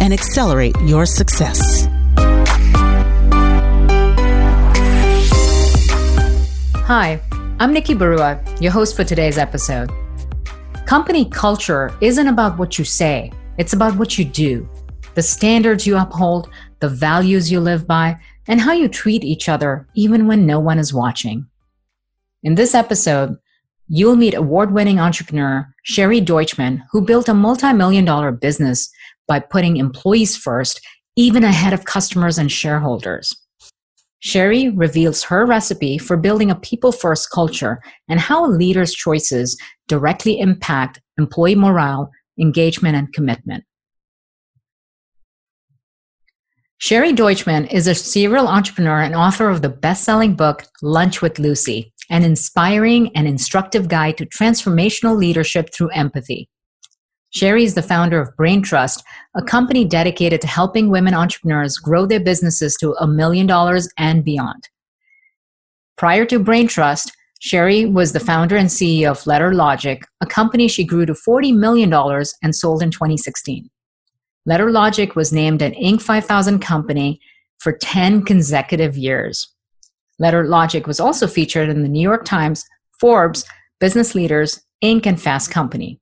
[0.00, 1.88] and accelerate your success.
[6.86, 7.20] Hi,
[7.58, 9.90] I'm Nikki Barua, your host for today's episode.
[10.86, 14.68] Company culture isn't about what you say, it's about what you do,
[15.14, 16.48] the standards you uphold,
[16.80, 20.78] the values you live by, and how you treat each other even when no one
[20.78, 21.46] is watching.
[22.42, 23.36] In this episode,
[23.88, 28.90] you'll meet award winning entrepreneur Sherry Deutschmann, who built a multi million dollar business
[29.28, 30.80] by putting employees first,
[31.14, 33.36] even ahead of customers and shareholders.
[34.20, 39.56] Sherry reveals her recipe for building a people first culture and how a leader's choices
[39.86, 43.64] directly impact employee morale, engagement, and commitment.
[46.78, 51.38] Sherry Deutschmann is a serial entrepreneur and author of the best selling book, Lunch with
[51.38, 56.48] Lucy, an inspiring and instructive guide to transformational leadership through empathy.
[57.30, 59.04] Sherry is the founder of Brain Trust,
[59.36, 64.24] a company dedicated to helping women entrepreneurs grow their businesses to a million dollars and
[64.24, 64.68] beyond.
[65.96, 70.68] Prior to Brain Trust, Sherry was the founder and CEO of Letter Logic, a company
[70.68, 71.92] she grew to $40 million
[72.42, 73.68] and sold in 2016.
[74.46, 76.00] Letter Logic was named an Inc.
[76.00, 77.20] 5000 company
[77.58, 79.54] for 10 consecutive years.
[80.18, 82.64] Letter Logic was also featured in the New York Times,
[82.98, 83.44] Forbes,
[83.78, 86.00] Business Leaders, Inc., and Fast Company.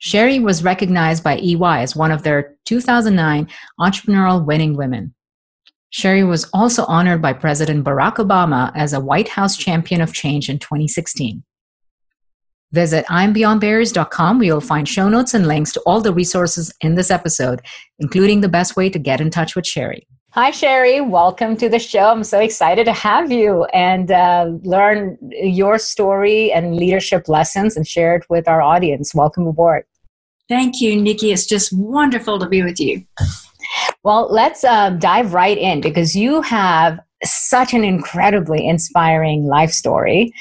[0.00, 3.48] Sherry was recognized by EY as one of their 2009
[3.80, 5.12] Entrepreneurial Winning Women.
[5.90, 10.48] Sherry was also honored by President Barack Obama as a White House Champion of Change
[10.48, 11.42] in 2016.
[12.70, 17.10] Visit I'mBeyondBarriers.com where you'll find show notes and links to all the resources in this
[17.10, 17.60] episode,
[17.98, 20.06] including the best way to get in touch with Sherry.
[20.32, 21.00] Hi, Sherry.
[21.00, 22.10] Welcome to the show.
[22.10, 27.88] I'm so excited to have you and uh, learn your story and leadership lessons and
[27.88, 29.14] share it with our audience.
[29.14, 29.84] Welcome aboard.
[30.48, 31.32] Thank you, Nikki.
[31.32, 33.04] It's just wonderful to be with you.
[34.02, 40.32] Well, let's uh, dive right in because you have such an incredibly inspiring life story.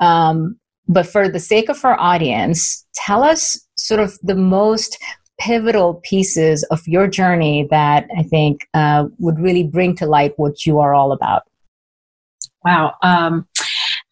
[0.00, 4.98] Um, but for the sake of our audience, tell us sort of the most
[5.38, 10.64] pivotal pieces of your journey that I think uh, would really bring to light what
[10.66, 11.42] you are all about?
[12.64, 12.94] Wow.
[13.02, 13.46] Um,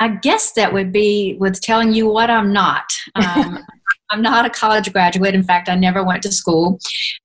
[0.00, 2.84] I guess that would be with telling you what I'm not.
[3.14, 3.64] Um,
[4.12, 5.34] I'm not a college graduate.
[5.34, 6.78] In fact, I never went to school.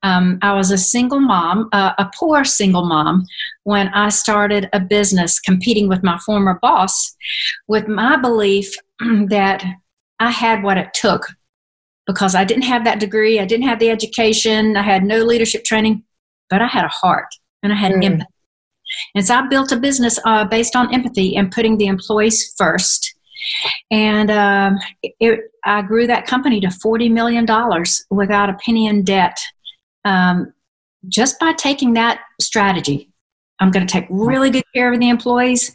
[0.03, 3.25] Um, I was a single mom, uh, a poor single mom,
[3.63, 7.15] when I started a business competing with my former boss
[7.67, 8.73] with my belief
[9.27, 9.63] that
[10.19, 11.27] I had what it took
[12.07, 15.65] because I didn't have that degree, I didn't have the education, I had no leadership
[15.65, 16.03] training,
[16.49, 17.27] but I had a heart
[17.61, 18.05] and I had mm.
[18.05, 18.31] empathy.
[19.13, 23.13] And so I built a business uh, based on empathy and putting the employees first.
[23.91, 27.45] And um, it, I grew that company to $40 million
[28.09, 29.37] without a penny in debt
[30.05, 30.53] um,
[31.07, 33.11] just by taking that strategy.
[33.59, 35.73] I'm going to take really good care of the employees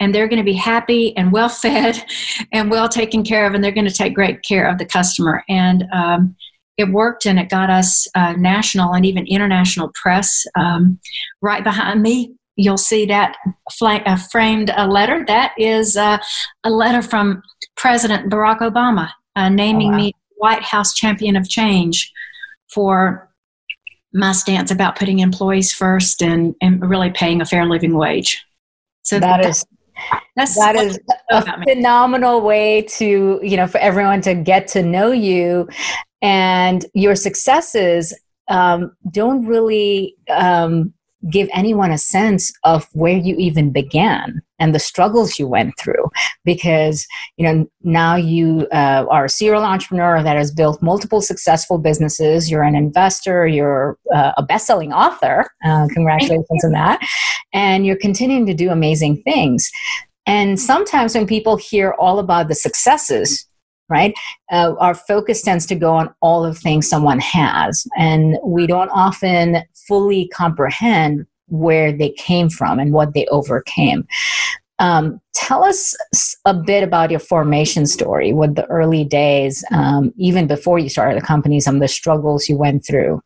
[0.00, 2.02] and they're going to be happy and well fed
[2.52, 5.44] and well taken care of, and they're going to take great care of the customer.
[5.48, 6.34] And um,
[6.78, 10.44] it worked, and it got us uh, national and even international press.
[10.58, 10.98] Um,
[11.42, 13.36] right behind me, you'll see that
[13.72, 15.24] fl- uh, framed a letter.
[15.26, 16.18] That is uh,
[16.64, 17.42] a letter from
[17.76, 19.96] President Barack Obama uh, naming oh, wow.
[19.96, 22.12] me White House Champion of Change
[22.72, 23.28] for
[24.12, 28.44] my stance about putting employees first and, and really paying a fair living wage.
[29.02, 29.64] So that, that is
[30.36, 30.98] that's that is
[31.30, 35.68] a phenomenal way to you know for everyone to get to know you
[36.22, 38.14] and your successes
[38.48, 40.94] um, don't really um,
[41.30, 46.10] give anyone a sense of where you even began and the struggles you went through.
[46.44, 47.06] Because
[47.36, 52.50] you know now you uh, are a serial entrepreneur that has built multiple successful businesses.
[52.50, 53.46] You're an investor.
[53.46, 55.46] You're uh, a best-selling author.
[55.64, 57.00] Uh, congratulations on that.
[57.52, 59.70] And you're continuing to do amazing things.
[60.26, 63.46] And sometimes when people hear all about the successes
[63.90, 64.14] right?
[64.50, 68.90] Uh, our focus tends to go on all of things someone has, and we don't
[68.90, 74.06] often fully comprehend where they came from and what they overcame.
[74.78, 75.94] Um, tell us
[76.46, 81.20] a bit about your formation story, what the early days, um, even before you started
[81.20, 83.20] the company, some of the struggles you went through.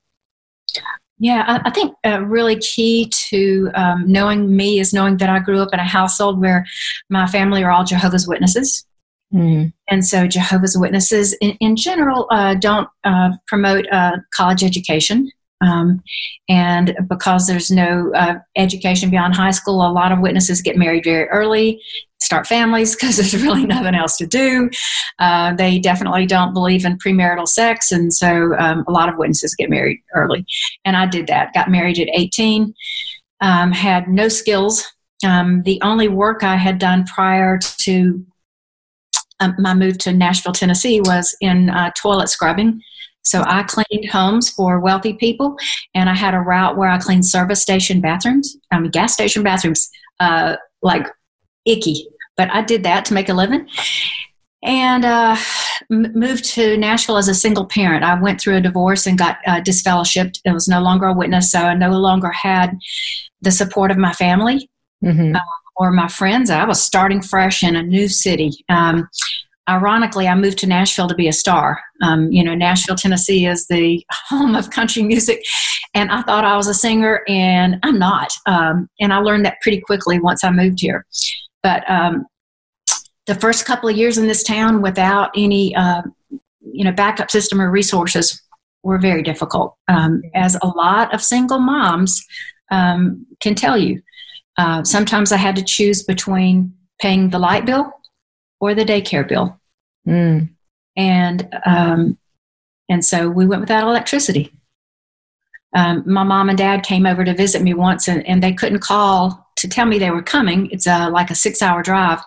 [1.18, 5.38] Yeah, I, I think uh, really key to um, knowing me is knowing that I
[5.38, 6.66] grew up in a household where
[7.08, 8.84] my family are all Jehovah's Witnesses.
[9.34, 9.72] Mm.
[9.88, 15.30] And so, Jehovah's Witnesses in, in general uh, don't uh, promote uh, college education.
[15.60, 16.02] Um,
[16.48, 21.04] and because there's no uh, education beyond high school, a lot of witnesses get married
[21.04, 21.80] very early,
[22.20, 24.70] start families because there's really nothing else to do.
[25.18, 29.54] Uh, they definitely don't believe in premarital sex, and so um, a lot of witnesses
[29.54, 30.44] get married early.
[30.84, 31.54] And I did that.
[31.54, 32.74] Got married at 18.
[33.40, 34.84] Um, had no skills.
[35.24, 38.24] Um, the only work I had done prior to
[39.40, 42.80] um, my move to Nashville, Tennessee, was in uh, toilet scrubbing
[43.24, 45.56] so I cleaned homes for wealthy people,
[45.94, 49.42] and I had a route where I cleaned service station bathrooms, I mean gas station
[49.42, 49.90] bathrooms,
[50.20, 51.06] uh, like
[51.64, 52.06] icky.
[52.36, 53.66] But I did that to make a living,
[54.62, 55.36] and uh,
[55.88, 58.04] moved to Nashville as a single parent.
[58.04, 60.40] I went through a divorce and got uh, disfellowshipped.
[60.46, 62.76] I was no longer a witness, so I no longer had
[63.40, 64.68] the support of my family.
[65.02, 65.34] Mm-hmm.
[65.34, 65.40] Uh,
[65.76, 66.50] or my friends.
[66.50, 68.52] I was starting fresh in a new city.
[68.68, 69.08] Um,
[69.68, 71.80] ironically, I moved to Nashville to be a star.
[72.02, 75.42] Um, you know, Nashville, Tennessee is the home of country music,
[75.94, 78.32] and I thought I was a singer, and I'm not.
[78.46, 81.06] Um, and I learned that pretty quickly once I moved here.
[81.62, 82.26] But um,
[83.26, 86.02] the first couple of years in this town, without any, uh,
[86.60, 88.40] you know, backup system or resources,
[88.82, 89.76] were very difficult.
[89.88, 92.22] Um, as a lot of single moms
[92.70, 94.02] um, can tell you,
[94.56, 97.92] uh, sometimes I had to choose between paying the light bill
[98.60, 99.60] or the daycare bill.
[100.06, 100.50] Mm.
[100.96, 102.18] And um,
[102.88, 104.52] and so we went without electricity.
[105.74, 108.78] Um, my mom and dad came over to visit me once, and, and they couldn't
[108.78, 110.70] call to tell me they were coming.
[110.70, 112.20] It's a, like a six-hour drive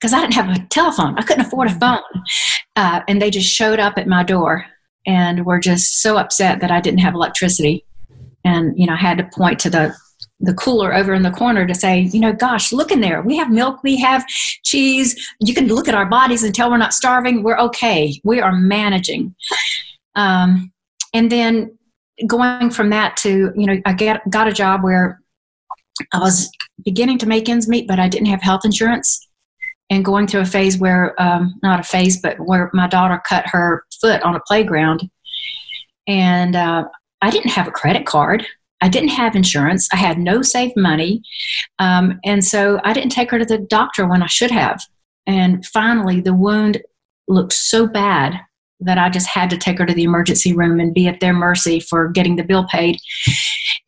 [0.00, 1.18] because I didn't have a telephone.
[1.18, 2.00] I couldn't afford a phone,
[2.76, 4.64] uh, and they just showed up at my door
[5.06, 7.84] and were just so upset that I didn't have electricity.
[8.44, 9.94] And you know, I had to point to the
[10.42, 13.22] the cooler over in the corner to say, you know, gosh, look in there.
[13.22, 15.16] We have milk, we have cheese.
[15.40, 17.42] You can look at our bodies and tell we're not starving.
[17.42, 18.20] We're okay.
[18.24, 19.34] We are managing.
[20.16, 20.72] Um,
[21.14, 21.78] and then
[22.26, 25.20] going from that to, you know, I get, got a job where
[26.12, 26.50] I was
[26.84, 29.28] beginning to make ends meet, but I didn't have health insurance.
[29.90, 33.46] And going through a phase where, um, not a phase, but where my daughter cut
[33.46, 35.08] her foot on a playground.
[36.08, 36.84] And uh,
[37.20, 38.46] I didn't have a credit card.
[38.82, 39.88] I didn't have insurance.
[39.92, 41.22] I had no saved money.
[41.78, 44.82] Um, and so I didn't take her to the doctor when I should have.
[45.26, 46.82] And finally, the wound
[47.28, 48.38] looked so bad
[48.80, 51.32] that I just had to take her to the emergency room and be at their
[51.32, 52.98] mercy for getting the bill paid.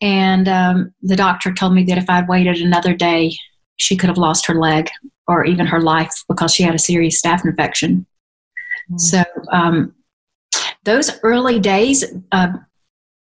[0.01, 3.35] And um, the doctor told me that if I'd waited another day,
[3.75, 4.89] she could have lost her leg
[5.27, 8.05] or even her life because she had a serious staph infection.
[8.89, 8.99] Mm.
[8.99, 9.93] So, um,
[10.85, 12.53] those early days uh,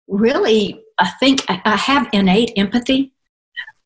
[0.09, 3.13] really I think I have innate empathy,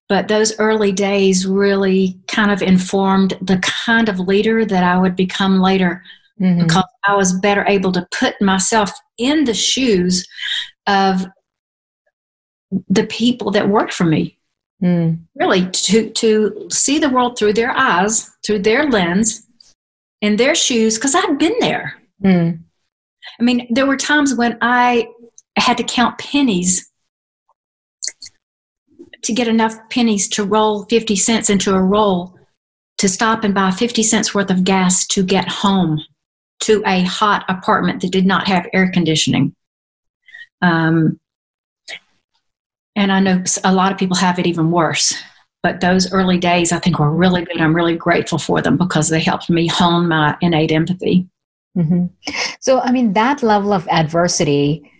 [0.09, 5.15] but those early days really kind of informed the kind of leader that I would
[5.15, 6.03] become later
[6.41, 6.63] mm-hmm.
[6.63, 10.27] because I was better able to put myself in the shoes
[10.89, 11.25] of
[12.89, 14.39] the people that worked for me.
[14.83, 15.21] Mm.
[15.37, 19.47] Really, to, to see the world through their eyes, through their lens,
[20.21, 21.95] in their shoes, because I'd been there.
[22.23, 22.59] Mm.
[23.39, 25.09] I mean, there were times when I
[25.57, 26.91] had to count pennies
[29.25, 32.35] to get enough pennies to roll 50 cents into a roll
[32.99, 36.01] to stop and buy 50 cents worth of gas to get home
[36.61, 39.55] to a hot apartment that did not have air conditioning.
[40.63, 41.19] Um,
[42.97, 45.15] and I know a lot of people have it even worse.
[45.63, 47.59] But those early days, I think, were really good.
[47.59, 51.27] I'm really grateful for them because they helped me hone my innate empathy.
[51.77, 52.07] Mm-hmm.
[52.61, 54.91] So, I mean, that level of adversity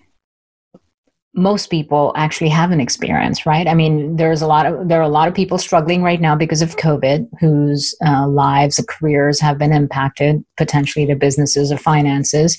[1.35, 3.67] most people actually haven't experienced right?
[3.67, 6.37] I mean there's a lot of there are a lot of people struggling right now
[6.37, 11.77] because of covid whose uh, lives and careers have been impacted potentially their businesses or
[11.77, 12.57] finances.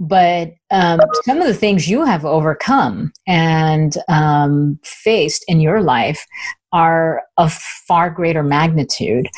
[0.00, 6.24] But um, some of the things you have overcome and um, faced in your life
[6.72, 9.28] are of far greater magnitude.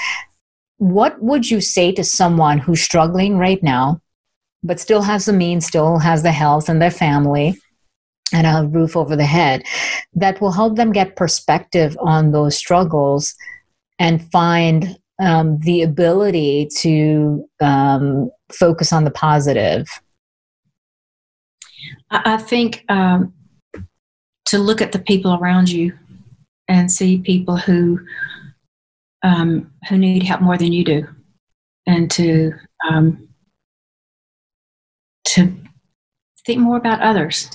[0.76, 4.02] What would you say to someone who's struggling right now
[4.62, 7.58] but still has the means still has the health and their family
[8.32, 9.64] and a roof over the head
[10.14, 13.34] that will help them get perspective on those struggles
[13.98, 19.88] and find um, the ability to um, focus on the positive.
[22.10, 23.32] I think um,
[24.46, 25.92] to look at the people around you
[26.68, 28.00] and see people who
[29.22, 31.06] um, who need help more than you do
[31.86, 32.52] and to
[32.88, 33.28] um,
[35.26, 35.54] to
[36.46, 37.50] think more about others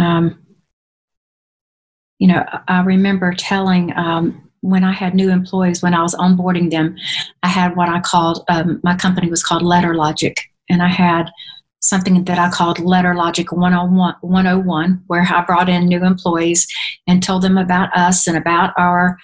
[0.00, 0.38] um,
[2.18, 6.70] you know, I remember telling um, when I had new employees, when I was onboarding
[6.70, 6.96] them,
[7.42, 10.36] I had what I called, um, my company was called Letter Logic.
[10.68, 11.30] And I had
[11.80, 16.66] something that I called Letter Logic 101, 101 where I brought in new employees
[17.06, 19.18] and told them about us and about our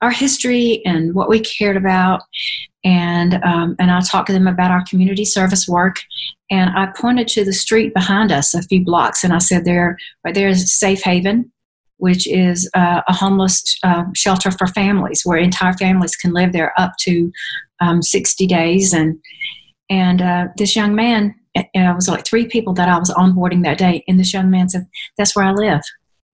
[0.00, 2.20] our history and what we cared about.
[2.84, 5.96] And, um, and I talked to them about our community service work.
[6.50, 9.98] And I pointed to the street behind us a few blocks and I said, there,
[10.24, 11.50] right there is Safe Haven
[11.98, 16.72] which is uh, a homeless uh, shelter for families where entire families can live there
[16.80, 17.30] up to
[17.80, 18.92] um, 60 days.
[18.92, 19.18] And,
[19.90, 23.78] and uh, this young man, it was like three people that I was onboarding that
[23.78, 24.04] day.
[24.08, 25.80] And this young man said, That's where I live.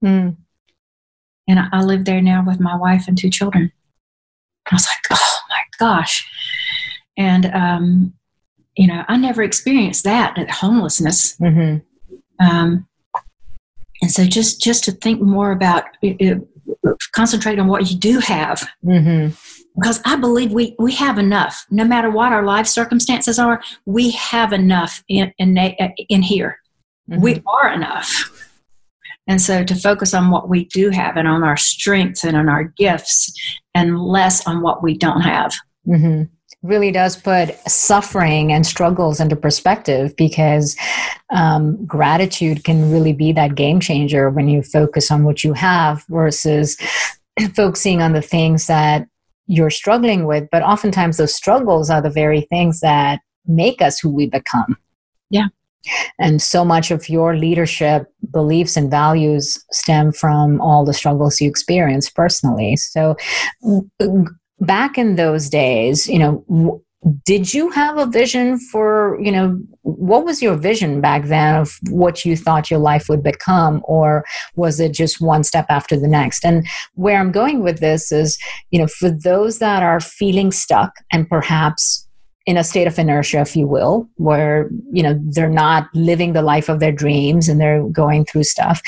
[0.04, 0.36] Mm.
[1.48, 3.72] And I, I live there now with my wife and two children.
[4.70, 6.28] I was like, Oh my gosh.
[7.16, 8.14] And, um,
[8.76, 11.36] you know, I never experienced that, that homelessness.
[11.36, 11.78] Mm-hmm.
[12.44, 12.88] Um,
[14.02, 16.46] and so just just to think more about it,
[17.12, 19.32] concentrate on what you do have mm-hmm.
[19.76, 24.10] because i believe we we have enough no matter what our life circumstances are we
[24.10, 25.56] have enough in in,
[26.08, 26.58] in here
[27.08, 27.20] mm-hmm.
[27.20, 28.30] we are enough
[29.26, 32.48] and so to focus on what we do have and on our strengths and on
[32.48, 33.32] our gifts
[33.74, 35.52] and less on what we don't have
[35.86, 36.24] mm-hmm
[36.64, 40.74] really does put suffering and struggles into perspective because
[41.30, 46.02] um, gratitude can really be that game changer when you focus on what you have
[46.08, 46.76] versus
[47.54, 49.06] focusing on the things that
[49.46, 50.48] you're struggling with.
[50.50, 54.78] But oftentimes, those struggles are the very things that make us who we become.
[55.28, 55.48] Yeah.
[56.18, 61.48] And so much of your leadership beliefs and values stem from all the struggles you
[61.48, 62.76] experienced personally.
[62.76, 63.16] So,
[63.64, 64.26] mm,
[64.60, 66.82] back in those days, you know,
[67.24, 71.76] did you have a vision for, you know, what was your vision back then of
[71.90, 73.82] what you thought your life would become?
[73.84, 74.24] Or
[74.56, 76.44] was it just one step after the next?
[76.44, 78.38] And where I'm going with this is,
[78.70, 82.03] you know, for those that are feeling stuck and perhaps
[82.46, 86.42] in a state of inertia if you will where you know they're not living the
[86.42, 88.82] life of their dreams and they're going through stuff.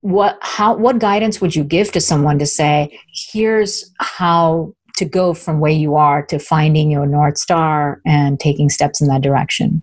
[0.00, 2.98] What how what guidance would you give to someone to say
[3.32, 8.68] here's how to go from where you are to finding your north star and taking
[8.68, 9.80] steps in that direction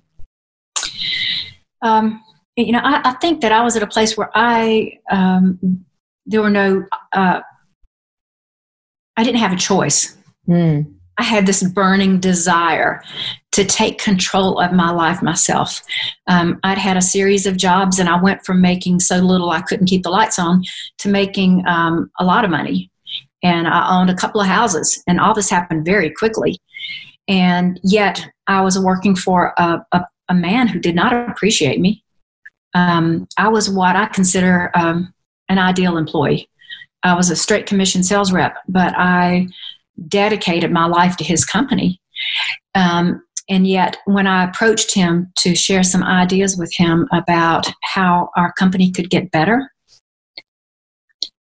[1.81, 2.21] um,
[2.57, 5.85] you know I, I, think that i was at a place where i um,
[6.25, 7.41] there were no uh,
[9.17, 10.17] i didn't have a choice.
[10.47, 10.94] Mm.
[11.17, 13.01] I had this burning desire
[13.55, 15.81] to take control of my life myself.
[16.27, 19.61] Um, I'd had a series of jobs, and I went from making so little I
[19.61, 20.61] couldn't keep the lights on
[20.97, 22.91] to making um, a lot of money.
[23.43, 26.59] And I owned a couple of houses, and all this happened very quickly.
[27.29, 32.03] And yet, I was working for a, a, a man who did not appreciate me.
[32.73, 35.13] Um, I was what I consider um,
[35.47, 36.49] an ideal employee.
[37.03, 39.47] I was a straight commission sales rep, but I
[40.07, 42.01] dedicated my life to his company.
[42.73, 48.29] Um, and yet, when I approached him to share some ideas with him about how
[48.35, 49.71] our company could get better,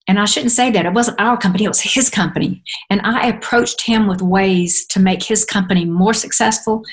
[0.07, 2.63] and I shouldn't say that, it wasn't our company, it was his company.
[2.91, 6.83] And I approached him with ways to make his company more successful.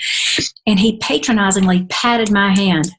[0.66, 2.90] And he patronizingly patted my hand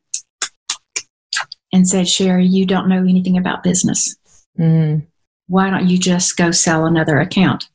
[1.73, 4.15] and said, Sherry, you don't know anything about business.
[4.59, 5.07] Mm.
[5.47, 7.67] Why don't you just go sell another account?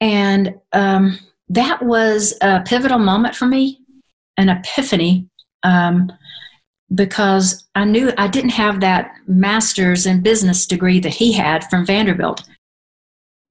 [0.00, 3.80] And um, that was a pivotal moment for me,
[4.36, 5.28] an epiphany,
[5.62, 6.12] um,
[6.94, 11.86] because I knew I didn't have that master's in business degree that he had from
[11.86, 12.42] Vanderbilt,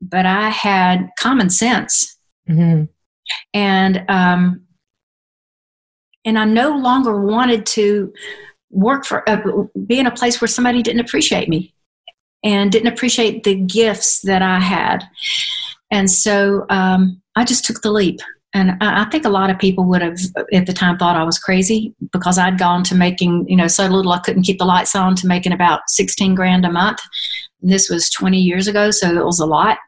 [0.01, 2.17] but I had common sense.
[2.49, 2.85] Mm-hmm.
[3.53, 4.61] And um,
[6.25, 8.13] and I no longer wanted to
[8.69, 9.41] work for uh,
[9.85, 11.73] be in a place where somebody didn't appreciate me
[12.43, 15.03] and didn't appreciate the gifts that I had.
[15.91, 18.19] And so um, I just took the leap.
[18.55, 20.19] And I think a lot of people would have
[20.53, 23.87] at the time thought I was crazy because I'd gone to making, you know, so
[23.87, 26.99] little I couldn't keep the lights on to making about 16 grand a month.
[27.63, 29.79] And this was 20 years ago, so it was a lot.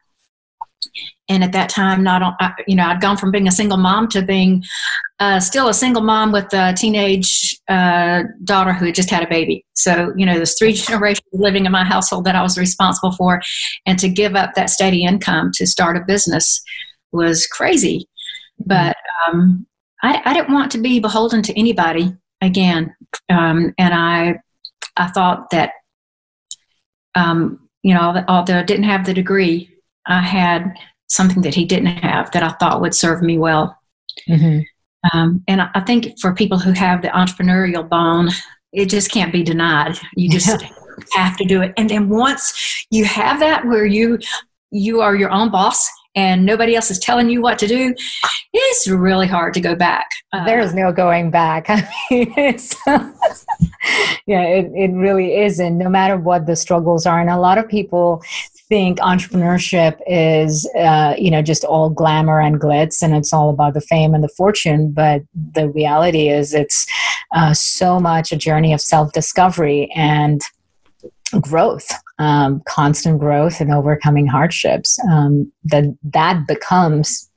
[1.28, 2.22] And at that time, not
[2.68, 4.62] you know, I'd gone from being a single mom to being
[5.18, 9.28] uh, still a single mom with a teenage uh, daughter who had just had a
[9.28, 9.64] baby.
[9.72, 13.40] So, you know, there's three generations living in my household that I was responsible for.
[13.86, 16.62] And to give up that steady income to start a business
[17.12, 18.08] was crazy.
[18.60, 18.68] Mm-hmm.
[18.68, 19.66] But um,
[20.02, 22.94] I, I, didn't want to be beholden to anybody again.
[23.28, 24.40] Um, and I,
[24.96, 25.72] I thought that,
[27.14, 29.70] um, you know, although I didn't have the degree,
[30.06, 30.74] I had
[31.08, 33.78] something that he didn't have that I thought would serve me well.
[34.28, 34.60] Mm-hmm.
[35.12, 38.30] Um, and I think for people who have the entrepreneurial bone,
[38.72, 39.98] it just can't be denied.
[40.16, 40.64] You just
[41.12, 41.72] have to do it.
[41.76, 44.18] And then once you have that where you
[44.72, 47.94] you are your own boss and nobody else is telling you what to do,
[48.52, 50.08] it's really hard to go back.
[50.32, 51.66] Uh, There's no going back.
[51.68, 52.74] I mean, it's
[54.26, 57.20] yeah, it, it really isn't, no matter what the struggles are.
[57.20, 58.22] And a lot of people
[58.68, 63.74] think entrepreneurship is, uh, you know, just all glamour and glitz and it's all about
[63.74, 64.92] the fame and the fortune.
[64.92, 66.86] But the reality is, it's
[67.34, 70.40] uh, so much a journey of self discovery and
[71.40, 74.98] growth, um, constant growth and overcoming hardships.
[75.10, 77.28] Um, that that becomes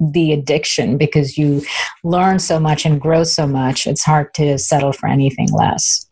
[0.00, 1.62] the addiction because you
[2.02, 3.86] learn so much and grow so much.
[3.86, 6.06] It's hard to settle for anything less.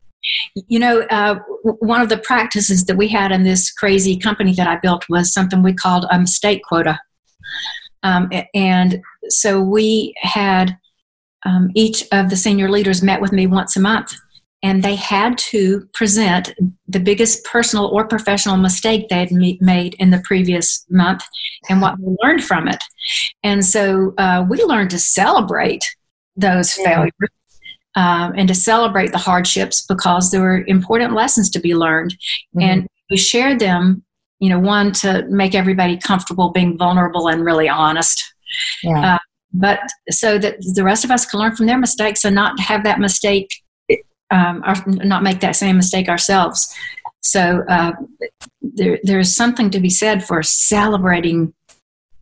[0.55, 4.67] You know, uh, one of the practices that we had in this crazy company that
[4.67, 6.99] I built was something we called a mistake quota.
[8.03, 10.77] Um, and so we had
[11.45, 14.15] um, each of the senior leaders met with me once a month
[14.63, 16.55] and they had to present
[16.87, 21.25] the biggest personal or professional mistake they had made in the previous month
[21.69, 22.83] and what they learned from it.
[23.43, 25.85] And so uh, we learned to celebrate
[26.37, 26.85] those yeah.
[26.85, 27.13] failures
[27.95, 32.13] um, and to celebrate the hardships because there were important lessons to be learned.
[32.57, 32.61] Mm-hmm.
[32.61, 34.03] And we shared them,
[34.41, 38.23] you know, one to make everybody comfortable being vulnerable and really honest.
[38.83, 39.15] Yeah.
[39.15, 39.19] Uh,
[39.53, 39.81] but
[40.11, 43.01] so that the rest of us can learn from their mistakes and not have that
[43.01, 43.51] mistake
[44.31, 46.75] um, or not make that same mistake ourselves.
[47.21, 47.93] So uh,
[48.63, 51.53] there, there's something to be said for celebrating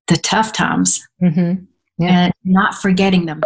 [0.08, 1.64] the tough times mm-hmm.
[1.98, 2.24] yeah.
[2.24, 3.40] and not forgetting them.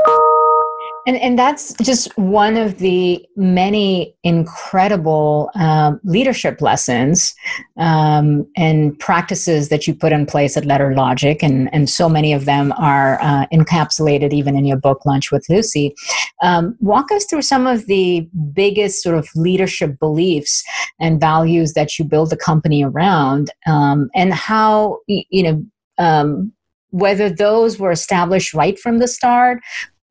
[1.07, 7.35] And, and that's just one of the many incredible um, leadership lessons
[7.77, 11.43] um, and practices that you put in place at Letter Logic.
[11.43, 15.47] And, and so many of them are uh, encapsulated even in your book, Lunch with
[15.51, 15.95] Lucy.
[16.43, 20.65] Um, walk us through some of the biggest sort of leadership beliefs
[20.99, 25.65] and values that you build the company around um, and how, you know,
[25.99, 26.53] um,
[26.91, 29.61] whether those were established right from the start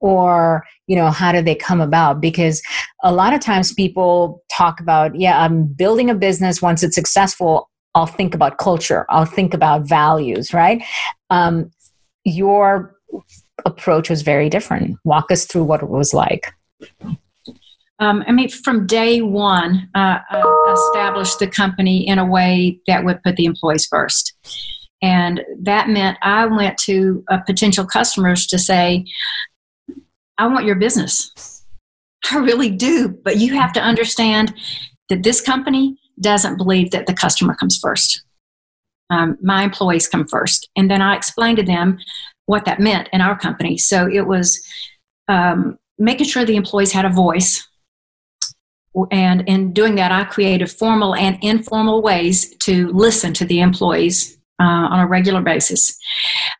[0.03, 2.19] or you know how do they come about?
[2.19, 2.61] Because
[3.03, 6.61] a lot of times people talk about yeah i'm building a business.
[6.61, 9.05] Once it's successful i'll think about culture.
[9.09, 10.83] I'll think about values right?
[11.29, 11.71] Um,
[12.25, 12.95] your
[13.65, 14.97] approach was very different.
[15.05, 16.53] Walk us through what it was like.
[17.99, 23.05] Um, I mean, from day one, uh, I established the company in a way that
[23.05, 24.33] would put the employees first.
[25.01, 29.05] And that meant I went to uh, potential customers to say,
[30.37, 31.63] I want your business.
[32.31, 33.09] I really do.
[33.09, 34.53] But you have to understand
[35.09, 38.23] that this company doesn't believe that the customer comes first.
[39.09, 40.69] Um, my employees come first.
[40.75, 41.99] And then I explained to them
[42.45, 43.77] what that meant in our company.
[43.77, 44.61] So it was
[45.27, 47.67] um, making sure the employees had a voice.
[49.11, 54.37] And in doing that, I created formal and informal ways to listen to the employees
[54.59, 55.97] uh, on a regular basis.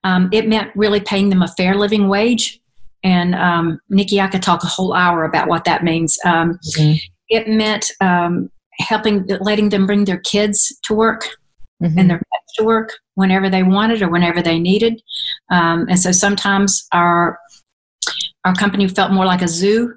[0.04, 2.60] Um, it meant really paying them a fair living wage
[3.04, 6.18] and um, Nikki, I could talk a whole hour about what that means.
[6.26, 6.94] Um, mm-hmm.
[7.30, 11.26] It meant um, helping, letting them bring their kids to work
[11.82, 11.98] mm-hmm.
[11.98, 15.02] and their pets to work whenever they wanted or whenever they needed.
[15.52, 17.40] Um, and so sometimes our
[18.46, 19.94] our company felt more like a zoo.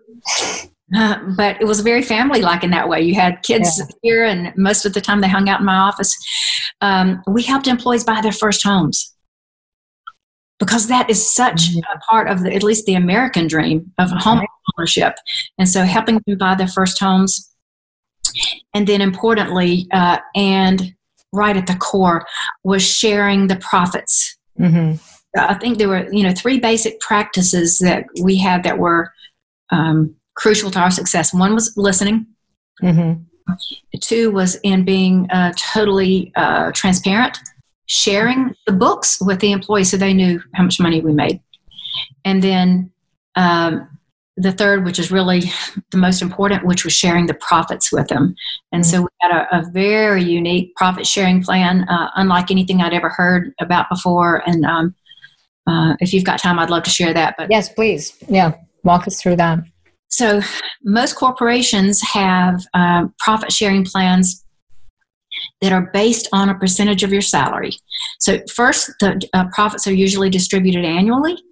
[0.97, 3.01] Uh, but it was very family like in that way.
[3.01, 3.87] You had kids yeah.
[4.03, 6.17] here, and most of the time they hung out in my office.
[6.81, 9.16] Um, we helped employees buy their first homes
[10.59, 11.79] because that is such mm-hmm.
[11.95, 14.43] a part of the, at least the American dream of home
[14.77, 15.15] ownership.
[15.59, 17.53] And so helping them buy their first homes.
[18.75, 20.95] And then importantly, uh, and
[21.33, 22.27] right at the core
[22.65, 24.37] was sharing the profits.
[24.59, 24.97] Mm-hmm.
[25.39, 29.13] I think there were, you know, three basic practices that we had that were
[29.71, 31.35] um, crucial to our success.
[31.35, 32.27] One was listening.
[32.83, 33.23] Mm-hmm.
[34.01, 37.39] Two was in being uh, totally uh, transparent
[37.87, 41.41] sharing the books with the employees so they knew how much money we made.
[42.25, 42.91] And then
[43.37, 43.89] um,
[44.37, 45.43] the third, which is really
[45.91, 48.35] the most important, which was sharing the profits with them.
[48.73, 48.91] And mm-hmm.
[48.91, 53.09] so we had a, a, very unique profit sharing plan, uh, unlike anything I'd ever
[53.09, 54.43] heard about before.
[54.47, 54.95] And um,
[55.67, 57.35] uh, if you've got time, I'd love to share that.
[57.39, 59.61] But yes, please, yeah, walk us through that.
[60.09, 60.41] So
[60.85, 64.45] most corporations have uh, profit sharing plans
[65.61, 67.73] that are based on a percentage of your salary.
[68.19, 71.43] So, first, the uh, profits are usually distributed annually.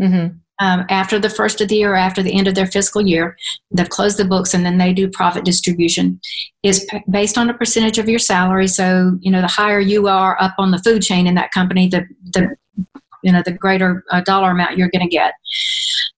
[0.00, 0.36] Mm-hmm.
[0.60, 3.36] Um, after the first of the year or after the end of their fiscal year,
[3.72, 6.20] they've closed the books and then they do profit distribution.
[6.62, 8.68] Is p- based on a percentage of your salary.
[8.68, 11.88] So, you know, the higher you are up on the food chain in that company,
[11.88, 12.54] the the
[13.24, 15.32] you know the greater uh, dollar amount you're going to get.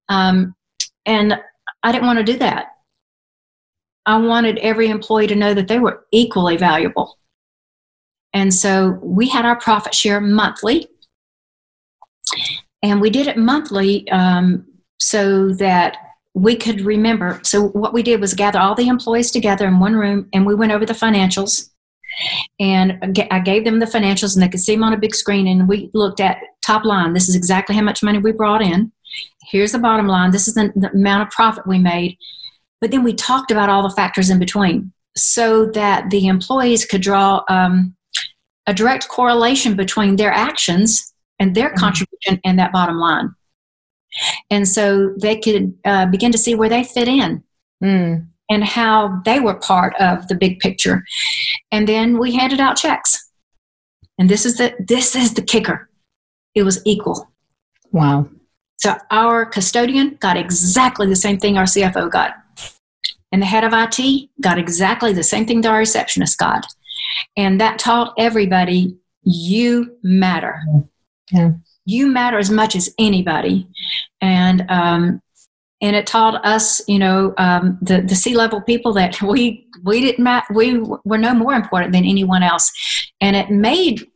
[0.08, 0.54] Um,
[1.06, 1.38] and
[1.82, 2.66] I didn't want to do that.
[4.04, 7.18] I wanted every employee to know that they were equally valuable.
[8.36, 10.86] And so we had our profit share monthly.
[12.82, 14.66] And we did it monthly um,
[15.00, 15.96] so that
[16.34, 17.40] we could remember.
[17.44, 20.54] So, what we did was gather all the employees together in one room and we
[20.54, 21.70] went over the financials.
[22.60, 25.46] And I gave them the financials and they could see them on a big screen.
[25.46, 28.92] And we looked at top line this is exactly how much money we brought in.
[29.48, 32.18] Here's the bottom line this is the, the amount of profit we made.
[32.82, 37.00] But then we talked about all the factors in between so that the employees could
[37.00, 37.96] draw um,
[38.66, 41.78] a direct correlation between their actions and their mm-hmm.
[41.78, 43.34] contribution and that bottom line.
[44.50, 47.42] And so they could uh, begin to see where they fit in
[47.82, 48.26] mm.
[48.48, 51.04] and how they were part of the big picture.
[51.70, 53.30] And then we handed out checks.
[54.18, 55.90] And this is the this is the kicker.
[56.54, 57.30] It was equal.
[57.92, 58.28] Wow.
[58.78, 62.34] So our custodian got exactly the same thing our CFO got.
[63.32, 66.66] And the head of IT got exactly the same thing that our receptionist got.
[67.36, 70.62] And that taught everybody you matter.
[71.32, 71.52] Yeah.
[71.84, 73.68] You matter as much as anybody.
[74.20, 75.20] And um,
[75.82, 80.00] and it taught us, you know, um, the the C level people that we we
[80.00, 82.72] didn't ma- we were no more important than anyone else,
[83.20, 84.06] and it made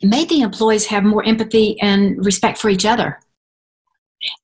[0.00, 3.20] it made the employees have more empathy and respect for each other,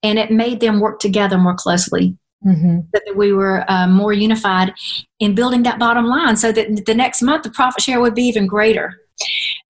[0.02, 2.16] and it made them work together more closely.
[2.46, 2.80] Mm-hmm.
[2.94, 4.72] That we were uh, more unified
[5.18, 8.22] in building that bottom line, so that the next month the profit share would be
[8.24, 8.98] even greater.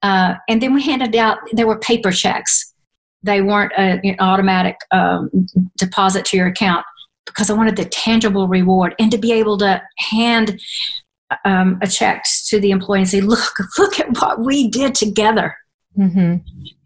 [0.03, 2.73] Uh, and then we handed out there were paper checks;
[3.25, 5.31] they weren't an automatic um,
[5.79, 6.85] deposit to your account
[7.27, 10.61] because I wanted the tangible reward and to be able to hand
[11.45, 15.57] um, a check to the employee and say, "Look, look at what we did together."
[15.99, 16.37] Mm-hmm.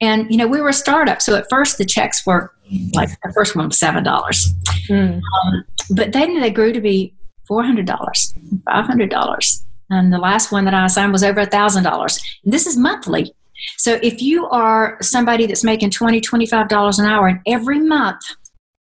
[0.00, 2.52] And you know, we were a startup, so at first the checks were
[2.94, 4.52] like the first one was seven dollars,
[4.88, 5.20] mm.
[5.20, 7.14] um, but then they grew to be
[7.46, 11.40] four hundred dollars, five hundred dollars, and the last one that I signed was over
[11.40, 12.18] a thousand dollars.
[12.44, 13.34] This is monthly,
[13.76, 18.22] so if you are somebody that's making twenty, twenty-five dollars an hour, and every month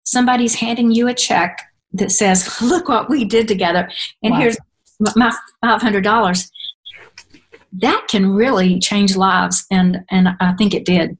[0.03, 1.61] somebody's handing you a check
[1.93, 3.89] that says, "Look what we did together,"
[4.23, 4.39] and wow.
[4.39, 4.57] here's
[5.15, 6.51] my five hundred dollars
[7.73, 11.17] that can really change lives and and i think it did.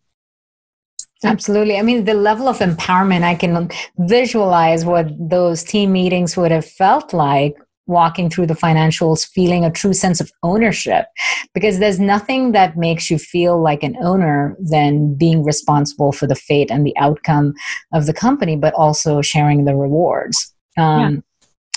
[1.24, 1.78] Absolutely.
[1.78, 6.66] I mean the level of empowerment i can visualize what those team meetings would have
[6.66, 7.56] felt like
[7.88, 11.06] walking through the financials feeling a true sense of ownership
[11.54, 16.36] because there's nothing that makes you feel like an owner than being responsible for the
[16.36, 17.54] fate and the outcome
[17.94, 20.54] of the company but also sharing the rewards.
[20.78, 21.24] Um,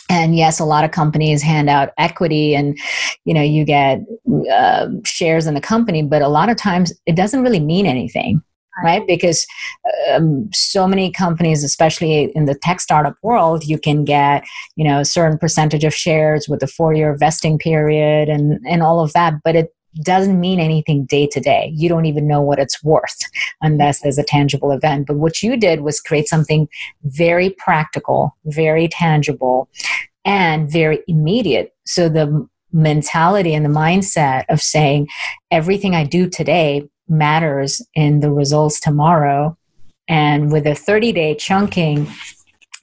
[0.09, 2.79] and yes a lot of companies hand out equity and
[3.25, 4.01] you know you get
[4.51, 8.43] uh, shares in the company but a lot of times it doesn't really mean anything
[8.83, 9.07] right.
[9.07, 9.47] because
[10.13, 14.45] um, so many companies especially in the tech startup world you can get
[14.77, 18.83] you know a certain percentage of shares with a four year vesting period and and
[18.83, 21.73] all of that but it doesn't mean anything day to day.
[21.75, 23.19] You don't even know what it's worth
[23.61, 25.07] unless there's a tangible event.
[25.07, 26.69] But what you did was create something
[27.05, 29.69] very practical, very tangible,
[30.25, 31.75] and very immediate.
[31.85, 35.09] So the mentality and the mindset of saying
[35.51, 39.57] everything I do today matters in the results tomorrow.
[40.09, 42.09] And with a 30 day chunking,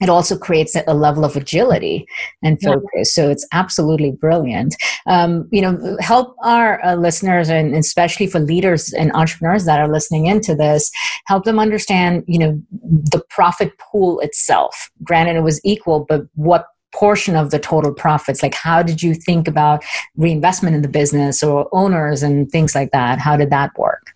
[0.02, 2.06] it also creates a level of agility
[2.42, 2.90] and focus.
[2.94, 3.02] Yeah.
[3.04, 4.74] So it's absolutely brilliant.
[5.06, 9.86] Um, you know, help our uh, listeners and especially for leaders and entrepreneurs that are
[9.86, 10.90] listening into this,
[11.26, 14.90] help them understand, you know, the profit pool itself.
[15.04, 19.14] Granted, it was equal, but what portion of the total profits like how did you
[19.14, 19.82] think about
[20.18, 24.12] reinvestment in the business or owners and things like that how did that work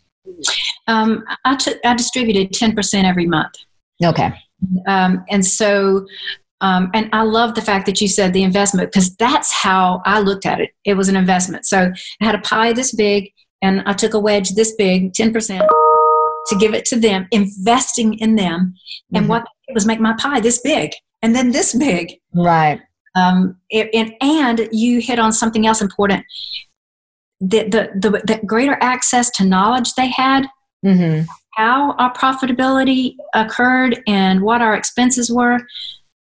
[0.87, 3.55] um, I, t- I distributed 10% every month
[4.05, 4.35] okay
[4.87, 6.07] um, and so,
[6.61, 10.21] um, and I love the fact that you said the investment because that's how I
[10.21, 10.71] looked at it.
[10.85, 11.67] It was an investment.
[11.67, 13.31] So I had a pie this big,
[13.63, 15.67] and I took a wedge this big, 10%,
[16.47, 18.75] to give it to them, investing in them.
[19.13, 19.31] And mm-hmm.
[19.31, 20.93] what it was make my pie this big
[21.23, 22.15] and then this big.
[22.35, 22.81] Right.
[23.15, 26.25] Um, it, and, and you hit on something else important.
[27.41, 30.47] The, the, the, the greater access to knowledge they had
[30.85, 31.25] mm-hmm
[31.57, 35.59] how our profitability occurred and what our expenses were,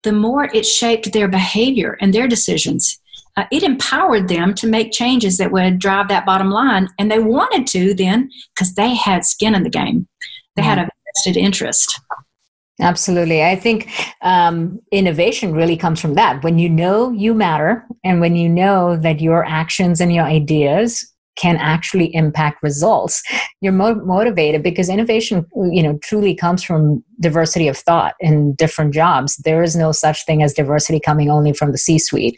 [0.04, 3.00] the more it shaped their behavior and their decisions.
[3.38, 6.90] Uh, it empowered them to make changes that would drive that bottom line.
[7.00, 10.08] And they wanted to then because they had skin in the game,
[10.56, 12.00] they had a vested interest.
[12.82, 13.44] Absolutely.
[13.44, 13.90] I think
[14.22, 16.44] um, innovation really comes from that.
[16.44, 21.08] When you know you matter and when you know that your actions and your ideas
[21.36, 23.24] can actually impact results
[23.62, 28.94] you're mo- motivated because innovation you know truly comes from diversity of thought in different
[28.94, 32.38] jobs there is no such thing as diversity coming only from the c suite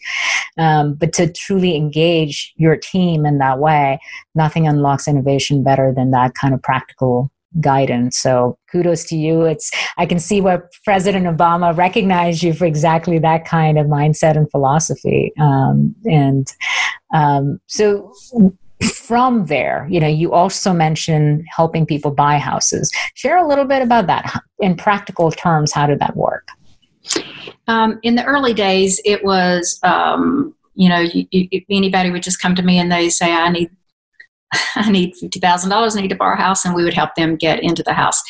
[0.57, 3.99] um, but to truly engage your team in that way
[4.35, 8.17] nothing unlocks innovation better than that kind of practical guidance.
[8.17, 9.43] So kudos to you.
[9.43, 14.35] It's I can see where President Obama recognized you for exactly that kind of mindset
[14.35, 15.31] and philosophy.
[15.39, 16.47] Um, and
[17.13, 18.11] um, so
[18.83, 22.91] from there, you know, you also mentioned helping people buy houses.
[23.15, 25.71] Share a little bit about that in practical terms.
[25.71, 26.47] How did that work?
[27.67, 32.41] Um, in the early days, it was, um, you know, you, you, anybody would just
[32.41, 33.69] come to me and they say, I need
[34.75, 37.61] I need $50,000, I need to borrow a house, and we would help them get
[37.61, 38.21] into the house.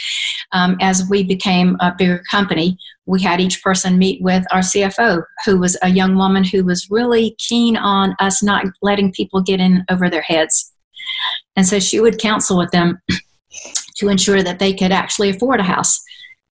[0.52, 5.24] Um, as we became a bigger company, we had each person meet with our CFO,
[5.46, 9.60] who was a young woman who was really keen on us not letting people get
[9.60, 10.72] in over their heads.
[11.56, 13.00] And so she would counsel with them
[13.98, 16.02] to ensure that they could actually afford a house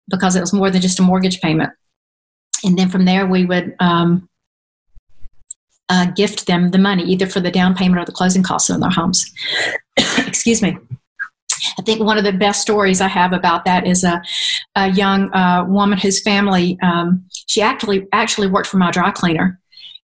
[0.10, 1.72] because it was more than just a mortgage payment.
[2.64, 4.29] And then from there, we would um,
[5.90, 8.80] uh, gift them the money, either for the down payment or the closing costs on
[8.80, 9.26] their homes.
[10.18, 10.78] Excuse me.
[11.78, 14.22] I think one of the best stories I have about that is a,
[14.76, 19.60] a young uh, woman whose family um, she actually actually worked for my dry cleaner,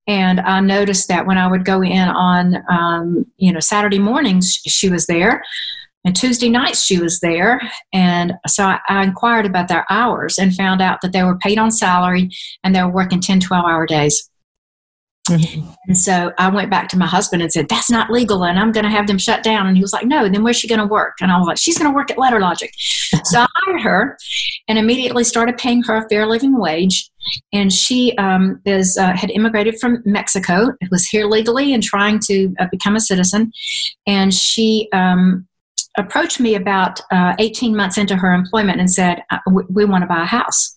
[0.07, 4.59] and I noticed that when I would go in on um, you know Saturday mornings
[4.65, 5.43] she was there,
[6.03, 7.61] and Tuesday nights she was there,
[7.93, 11.57] and so I, I inquired about their hours and found out that they were paid
[11.57, 12.29] on salary
[12.63, 14.29] and they were working 10, 12 hour days.
[15.29, 15.69] Mm-hmm.
[15.87, 18.71] And so I went back to my husband and said, That's not legal and I'm
[18.71, 19.65] going to have them shut down.
[19.67, 21.15] And he was like, No, then where's she going to work?
[21.19, 22.71] And I was like, She's going to work at Letter Logic.
[23.23, 24.17] so I hired her
[24.67, 27.09] and immediately started paying her a fair living wage.
[27.51, 32.53] And she um, is, uh, had immigrated from Mexico, was here legally and trying to
[32.59, 33.51] uh, become a citizen.
[34.05, 35.47] And she um,
[35.97, 40.03] approached me about uh, 18 months into her employment and said, uh, We, we want
[40.03, 40.74] to buy a house.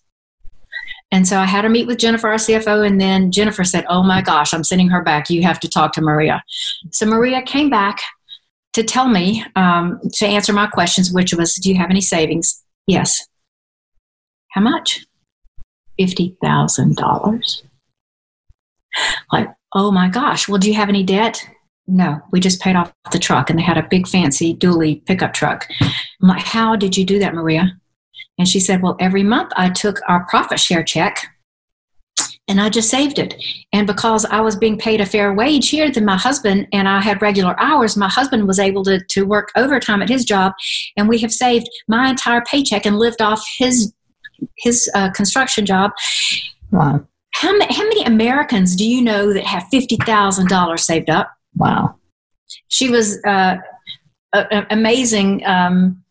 [1.10, 4.02] And so I had her meet with Jennifer, our CFO, and then Jennifer said, Oh
[4.02, 5.30] my gosh, I'm sending her back.
[5.30, 6.42] You have to talk to Maria.
[6.92, 8.00] So Maria came back
[8.74, 12.62] to tell me, um, to answer my questions, which was, Do you have any savings?
[12.86, 13.26] Yes.
[14.50, 15.06] How much?
[15.98, 17.62] $50,000.
[19.32, 21.44] Like, oh my gosh, well, do you have any debt?
[21.86, 25.32] No, we just paid off the truck and they had a big fancy dually pickup
[25.32, 25.66] truck.
[25.80, 27.78] I'm like, how did you do that, Maria?
[28.38, 31.27] And she said, Well, every month I took our profit share check
[32.48, 33.35] and I just saved it.
[33.72, 37.01] And because I was being paid a fair wage here than my husband and I
[37.01, 40.55] had regular hours, my husband was able to, to work overtime at his job.
[40.96, 43.92] And we have saved my entire paycheck and lived off his
[44.57, 45.90] his uh, construction job.
[46.70, 47.07] Wow.
[47.35, 51.33] How, ma- how many Americans do you know that have $50,000 saved up?
[51.57, 51.96] Wow.
[52.68, 53.57] She was uh,
[54.33, 56.03] a, a amazing um,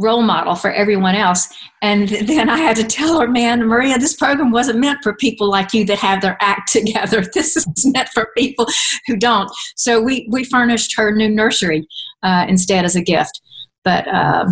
[0.00, 1.48] role model for everyone else.
[1.82, 5.48] And then I had to tell her, man, Maria, this program wasn't meant for people
[5.48, 7.24] like you that have their act together.
[7.34, 8.66] This is meant for people
[9.06, 9.50] who don't.
[9.76, 11.86] So we, we furnished her new nursery
[12.22, 13.40] uh, instead as a gift.
[13.84, 14.48] But um,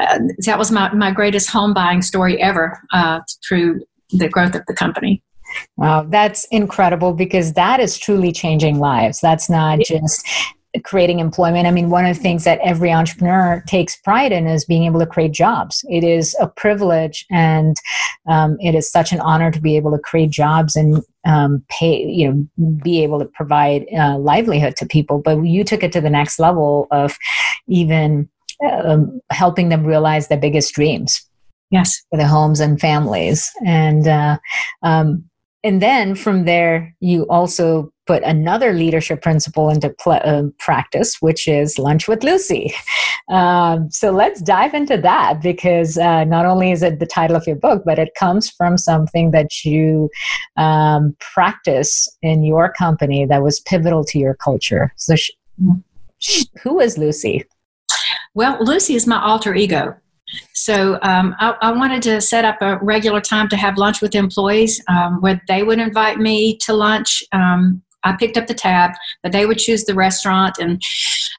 [0.00, 3.80] uh, that was my, my greatest home buying story ever uh, through
[4.10, 5.22] the growth of the company.
[5.76, 9.20] Wow, that's incredible because that is truly changing lives.
[9.20, 10.26] That's not just
[10.84, 11.66] creating employment.
[11.66, 15.00] I mean, one of the things that every entrepreneur takes pride in is being able
[15.00, 15.84] to create jobs.
[15.88, 17.76] It is a privilege and
[18.28, 22.04] um, it is such an honor to be able to create jobs and um, pay,
[22.04, 25.18] you know, be able to provide uh, livelihood to people.
[25.18, 27.16] But you took it to the next level of
[27.66, 28.28] even
[28.64, 31.26] um, helping them realize their biggest dreams.
[31.70, 32.02] Yes.
[32.10, 33.50] For their homes and families.
[33.64, 34.38] And, uh,
[34.82, 35.24] um,
[35.62, 41.46] and then from there, you also put another leadership principle into pl- uh, practice, which
[41.46, 42.74] is lunch with Lucy.
[43.28, 47.46] Um, so let's dive into that because uh, not only is it the title of
[47.46, 50.10] your book, but it comes from something that you
[50.56, 54.92] um, practice in your company that was pivotal to your culture.
[54.96, 55.30] So, sh-
[56.60, 57.44] who is Lucy?
[58.34, 59.94] Well, Lucy is my alter ego.
[60.52, 64.16] So um, I, I, wanted to set up a regular time to have lunch with
[64.16, 67.22] employees um, where they would invite me to lunch.
[67.30, 70.80] Um, I picked up the tab, but they would choose the restaurant, and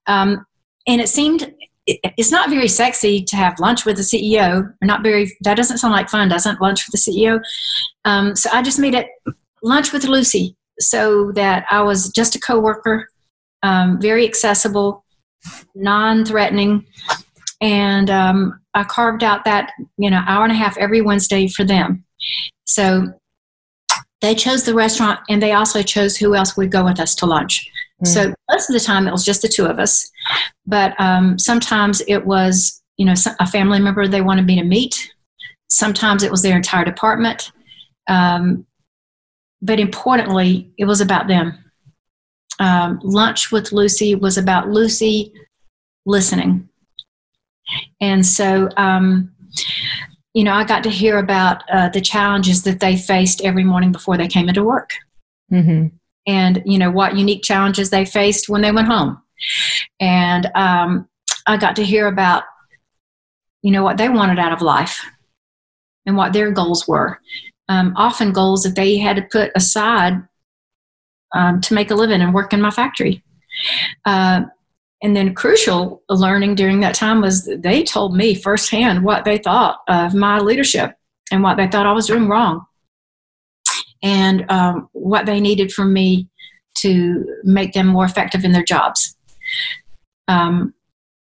[0.08, 0.46] um,
[0.88, 1.54] and it seemed
[1.88, 4.64] it's not very sexy to have lunch with the CEO.
[4.64, 5.32] Or not very.
[5.42, 7.42] That doesn't sound like fun, doesn't lunch with the CEO?
[8.06, 9.08] Um, so I just made it
[9.64, 13.08] lunch with Lucy, so that I was just a coworker,
[13.64, 15.04] um, very accessible,
[15.76, 16.86] non-threatening,
[17.62, 21.64] and um, I carved out that you know hour and a half every Wednesday for
[21.64, 22.06] them.
[22.66, 23.12] So
[24.22, 27.26] they chose the restaurant and they also chose who else would go with us to
[27.26, 27.70] lunch.
[28.04, 28.08] Mm.
[28.08, 30.10] So most of the time it was just the two of us,
[30.66, 35.14] but um, sometimes it was you know a family member they wanted me to meet.
[35.70, 37.52] Sometimes it was their entire department,
[38.08, 38.66] um,
[39.62, 41.58] but importantly, it was about them.
[42.60, 45.34] Um, lunch with Lucy was about Lucy
[46.06, 46.70] listening,
[48.00, 49.32] and so um,
[50.34, 53.92] you know I got to hear about uh, the challenges that they faced every morning
[53.92, 54.92] before they came into work.
[55.52, 55.88] Mm-hmm.
[56.28, 59.22] And you know what unique challenges they faced when they went home.
[60.00, 61.08] And um,
[61.48, 62.44] i got to hear about
[63.64, 65.04] you know what they wanted out of life
[66.06, 67.20] and what their goals were.
[67.70, 70.22] Um, often goals that they had to put aside
[71.34, 73.24] um, to make a living and work in my factory.
[74.06, 74.42] Uh,
[75.04, 79.80] and then crucial learning during that time was they told me firsthand what they thought
[79.88, 80.96] of my leadership
[81.32, 82.66] and what they thought i was doing wrong
[84.04, 86.28] and um, what they needed from me
[86.76, 89.16] to make them more effective in their jobs.
[90.28, 90.74] Um,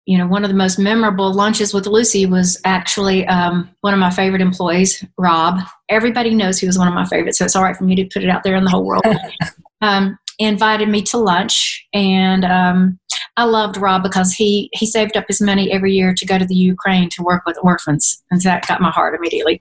[0.06, 4.00] you know, one of the most memorable lunches with Lucy was actually um, one of
[4.00, 5.60] my favorite employees, Rob.
[5.88, 8.06] Everybody knows he was one of my favorites, so it's all right for me to
[8.06, 9.06] put it out there in the whole world.
[9.82, 13.00] um, invited me to lunch, and um,
[13.36, 16.46] I loved Rob because he he saved up his money every year to go to
[16.46, 19.60] the Ukraine to work with orphans, and that got my heart immediately.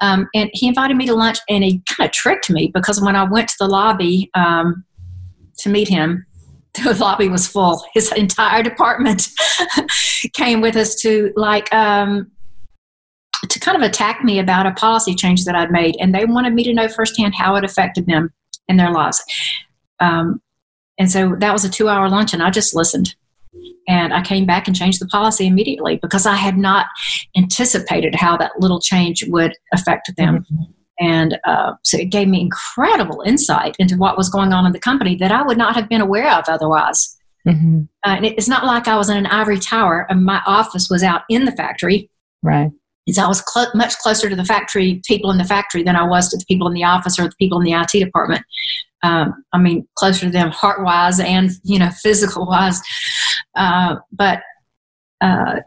[0.00, 3.16] Um, and he invited me to lunch, and he kind of tricked me because when
[3.16, 4.84] I went to the lobby um,
[5.58, 6.24] to meet him,
[6.74, 7.84] the lobby was full.
[7.92, 9.28] His entire department
[10.34, 12.30] came with us to like um,
[13.48, 16.54] to kind of attack me about a policy change that I'd made, and they wanted
[16.54, 18.32] me to know firsthand how it affected them
[18.68, 19.20] in their lives.
[19.98, 20.40] Um,
[20.98, 23.14] and so that was a two-hour lunch, and I just listened.
[23.88, 26.86] And I came back and changed the policy immediately because I had not
[27.36, 30.46] anticipated how that little change would affect them.
[30.52, 30.62] Mm-hmm.
[31.00, 34.78] And uh, so it gave me incredible insight into what was going on in the
[34.78, 37.16] company that I would not have been aware of otherwise.
[37.46, 37.82] Mm-hmm.
[38.06, 41.02] Uh, and it's not like I was in an ivory tower and my office was
[41.02, 42.08] out in the factory.
[42.42, 42.70] Right.
[43.06, 46.04] Is I was cl- much closer to the factory people in the factory than I
[46.04, 48.44] was to the people in the office or the people in the IT department.
[49.02, 52.80] Um, I mean, closer to them heart wise and you know physical wise.
[53.54, 54.42] Uh, but
[55.20, 55.60] uh,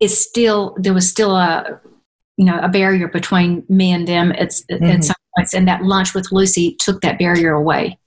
[0.00, 1.80] it's still there was still a
[2.36, 4.32] you know a barrier between me and them.
[4.32, 4.84] It's mm-hmm.
[4.84, 7.98] at some points, and that lunch with Lucy took that barrier away.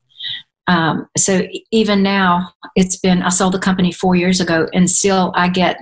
[0.67, 5.31] Um, so even now, it's been I sold the company four years ago, and still
[5.35, 5.79] I get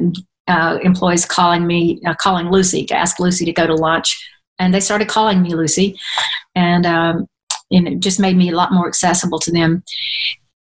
[0.48, 4.74] uh, employees calling me, uh, calling Lucy to ask Lucy to go to lunch, and
[4.74, 6.00] they started calling me Lucy,
[6.54, 7.28] and um,
[7.72, 9.84] and it just made me a lot more accessible to them.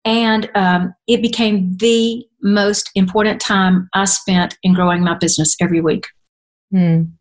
[0.06, 5.82] And um, it became the most important time I spent in growing my business every
[5.82, 6.06] week.
[6.74, 7.12] Mm.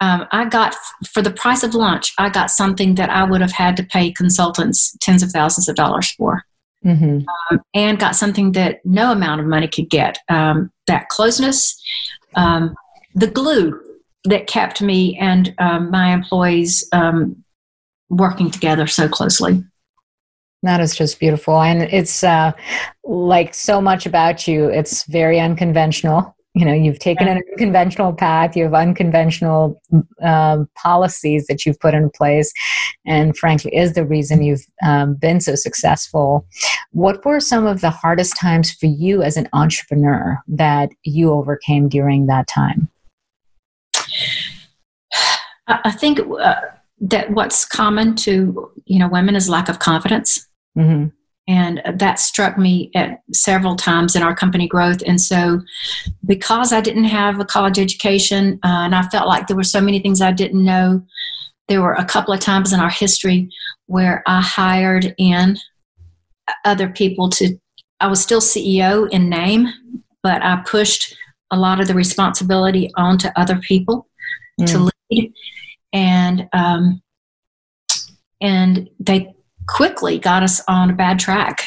[0.00, 0.76] Um, I got,
[1.12, 4.12] for the price of lunch, I got something that I would have had to pay
[4.12, 6.44] consultants tens of thousands of dollars for.
[6.84, 7.26] Mm-hmm.
[7.50, 10.18] Um, and got something that no amount of money could get.
[10.28, 11.76] Um, that closeness,
[12.36, 12.76] um,
[13.16, 13.80] the glue
[14.24, 17.42] that kept me and um, my employees um,
[18.10, 19.62] working together so closely.
[20.62, 21.60] That is just beautiful.
[21.60, 22.52] And it's uh,
[23.04, 24.66] like so much about you.
[24.68, 26.34] It's very unconventional.
[26.54, 29.80] You know, you've taken an unconventional path, you have unconventional
[30.24, 32.52] uh, policies that you've put in place,
[33.06, 36.44] and frankly, is the reason you've um, been so successful.
[36.90, 41.88] What were some of the hardest times for you as an entrepreneur that you overcame
[41.88, 42.88] during that time?
[45.68, 46.18] I think.
[46.18, 46.56] Uh,
[47.00, 51.06] that what's common to you know women is lack of confidence mm-hmm.
[51.46, 55.60] and that struck me at several times in our company growth and so
[56.26, 59.80] because i didn't have a college education uh, and i felt like there were so
[59.80, 61.02] many things i didn't know
[61.68, 63.48] there were a couple of times in our history
[63.86, 65.56] where i hired in
[66.64, 67.56] other people to
[68.00, 69.68] i was still ceo in name
[70.22, 71.14] but i pushed
[71.50, 74.08] a lot of the responsibility onto other people
[74.60, 74.66] mm.
[74.66, 75.32] to lead
[75.92, 77.02] and um,
[78.40, 79.34] and they
[79.66, 81.64] quickly got us on a bad track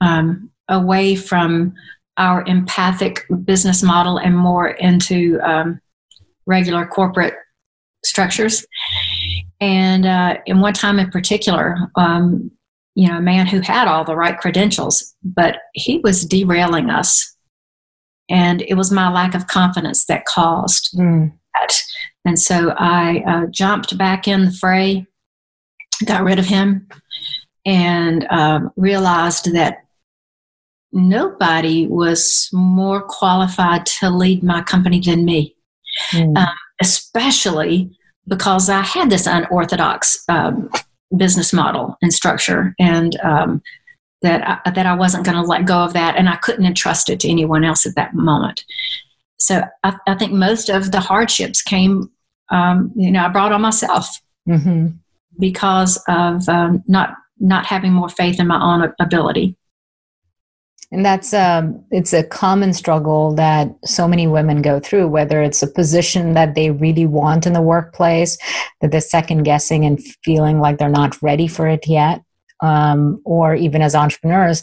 [0.00, 1.74] um, away from
[2.16, 5.80] our empathic business model and more into um,
[6.46, 7.34] regular corporate
[8.04, 8.64] structures.
[9.60, 12.50] And uh, in one time in particular, um,
[12.94, 17.34] you know, a man who had all the right credentials, but he was derailing us.
[18.30, 21.32] And it was my lack of confidence that caused mm.
[21.54, 21.82] that.
[22.24, 25.06] And so I uh, jumped back in the fray,
[26.04, 26.88] got rid of him,
[27.66, 29.84] and um, realized that
[30.92, 35.56] nobody was more qualified to lead my company than me,
[36.12, 36.36] mm.
[36.36, 37.90] um, especially
[38.26, 40.70] because I had this unorthodox um,
[41.16, 42.74] business model and structure.
[42.78, 43.62] And um,
[44.24, 47.10] that I, that I wasn't going to let go of that, and I couldn't entrust
[47.10, 48.64] it to anyone else at that moment.
[49.38, 52.10] So I, I think most of the hardships came,
[52.54, 54.08] um, you know, I brought on myself
[54.48, 54.88] mm-hmm.
[55.38, 59.56] because of um, not not having more faith in my own ability.
[60.92, 65.08] And that's um, it's a common struggle that so many women go through.
[65.08, 68.38] Whether it's a position that they really want in the workplace,
[68.80, 72.22] that they're second guessing and feeling like they're not ready for it yet,
[72.60, 74.62] um, or even as entrepreneurs,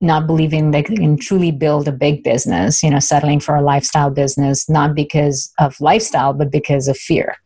[0.00, 2.82] not believing they can truly build a big business.
[2.82, 7.36] You know, settling for a lifestyle business, not because of lifestyle, but because of fear.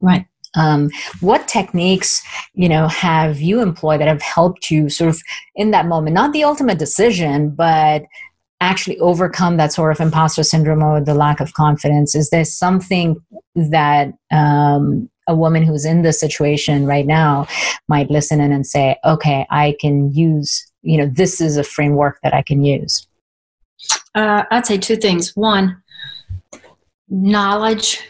[0.00, 0.26] Right.
[0.54, 0.90] Um,
[1.20, 2.22] what techniques
[2.52, 5.22] you know have you employed that have helped you sort of
[5.54, 8.02] in that moment not the ultimate decision but
[8.60, 13.16] actually overcome that sort of imposter syndrome or the lack of confidence is there something
[13.54, 17.46] that um, a woman who's in this situation right now
[17.88, 22.18] might listen in and say okay i can use you know this is a framework
[22.22, 23.06] that i can use
[24.14, 25.82] uh, i'd say two things one
[27.08, 28.00] knowledge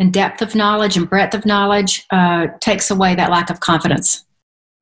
[0.00, 4.24] and depth of knowledge and breadth of knowledge uh, takes away that lack of confidence.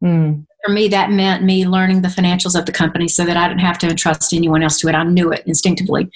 [0.02, 0.46] Mm.
[0.64, 3.60] For me, that meant me learning the financials of the company so that I didn't
[3.60, 4.94] have to entrust anyone else to it.
[4.94, 6.08] I knew it instinctively.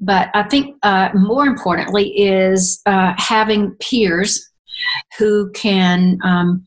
[0.00, 4.50] But I think uh, more importantly is uh, having peers
[5.18, 6.66] who can um,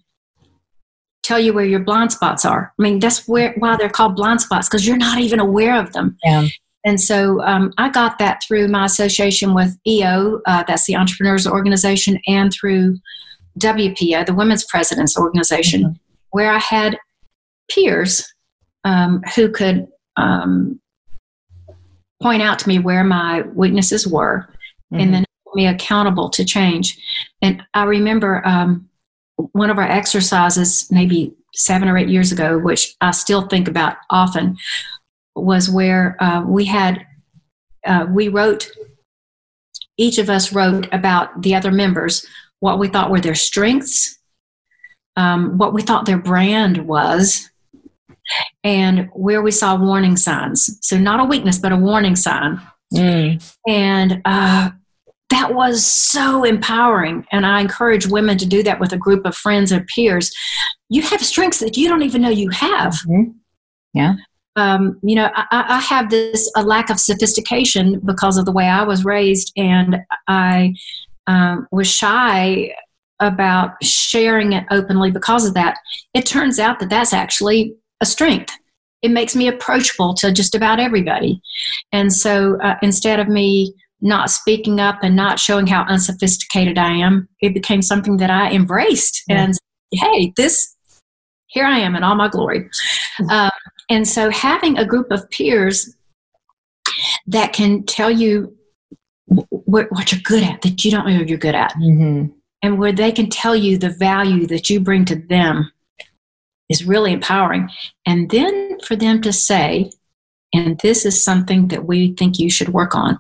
[1.24, 2.74] tell you where your blind spots are.
[2.78, 5.94] I mean, that's where why they're called blind spots because you're not even aware of
[5.94, 6.18] them.
[6.24, 6.48] Yeah.
[6.86, 11.48] And so um, I got that through my association with EO, uh, that's the Entrepreneurs
[11.48, 13.00] Organization, and through
[13.60, 15.94] WPO, the Women's Presidents Organization, mm-hmm.
[16.30, 17.00] where I had
[17.72, 18.32] peers
[18.84, 20.80] um, who could um,
[22.22, 24.48] point out to me where my weaknesses were
[24.94, 25.02] mm-hmm.
[25.02, 25.26] and then
[25.56, 26.98] me accountable to change.
[27.42, 28.90] And I remember um,
[29.36, 33.98] one of our exercises, maybe seven or eight years ago, which I still think about
[34.10, 34.58] often,
[35.36, 37.06] was where uh, we had
[37.86, 38.70] uh, we wrote
[39.98, 42.26] each of us wrote about the other members
[42.60, 44.18] what we thought were their strengths
[45.18, 47.50] um, what we thought their brand was
[48.64, 52.60] and where we saw warning signs so not a weakness but a warning sign
[52.94, 53.56] mm.
[53.68, 54.72] and uh,
[55.30, 59.36] that was so empowering and i encourage women to do that with a group of
[59.36, 60.32] friends and peers
[60.90, 63.32] you have strengths that you don't even know you have mm-hmm.
[63.94, 64.16] yeah
[64.56, 68.66] um, you know, I, I, have this a lack of sophistication because of the way
[68.66, 69.98] I was raised, and
[70.28, 70.76] I
[71.28, 72.74] um, was shy
[73.20, 75.78] about sharing it openly because of that.
[76.14, 78.54] It turns out that that's actually a strength.
[79.02, 81.42] It makes me approachable to just about everybody,
[81.92, 86.92] and so uh, instead of me not speaking up and not showing how unsophisticated I
[86.92, 89.54] am, it became something that I embraced and
[89.92, 90.76] hey, this
[91.48, 92.70] here I am in all my glory.
[93.30, 93.50] Um,
[93.90, 95.96] and so having a group of peers
[97.28, 98.56] that can tell you
[99.26, 102.28] what, what you're good at that you don't know you're good at, mm-hmm.
[102.62, 105.72] and where they can tell you the value that you bring to them
[106.70, 107.70] is really empowering.
[108.06, 109.92] And then for them to say,
[110.54, 113.18] and this is something that we think you should work on.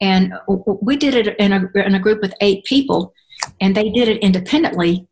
[0.00, 3.14] And we did it in a, in a group with eight people,
[3.60, 5.06] and they did it independently.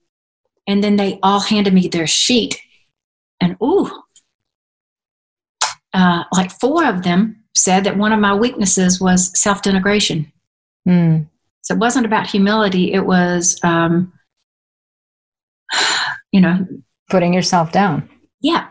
[0.67, 2.61] And then they all handed me their sheet.
[3.41, 3.91] And ooh,
[5.93, 10.33] uh, like four of them said that one of my weaknesses was self denigration.
[10.89, 11.29] Mm.
[11.63, 14.13] So it wasn't about humility, it was, um,
[16.33, 16.67] you know,
[17.09, 18.09] putting yourself down.
[18.41, 18.69] Yeah.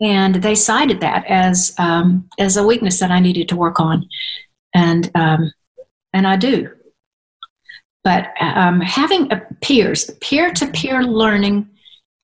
[0.00, 4.08] And they cited that as um, as a weakness that I needed to work on,
[4.74, 5.52] and um,
[6.12, 6.70] and I do.
[8.02, 11.68] But um, having a peers, peer to peer learning,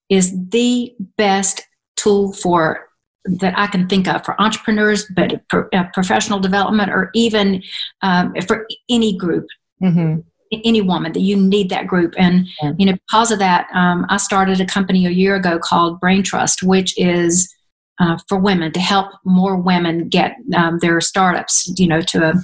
[0.09, 1.63] is the best
[1.97, 2.89] tool for
[3.25, 7.63] that I can think of for entrepreneurs, but pro, uh, professional development, or even
[8.03, 9.47] um, for any group,
[9.83, 10.21] mm-hmm.
[10.65, 12.15] any woman that you need that group.
[12.17, 12.47] And
[12.79, 16.23] you know, because of that, um, I started a company a year ago called Brain
[16.23, 17.53] Trust, which is
[18.01, 22.35] uh, for women to help more women get um, their startups, you know, to a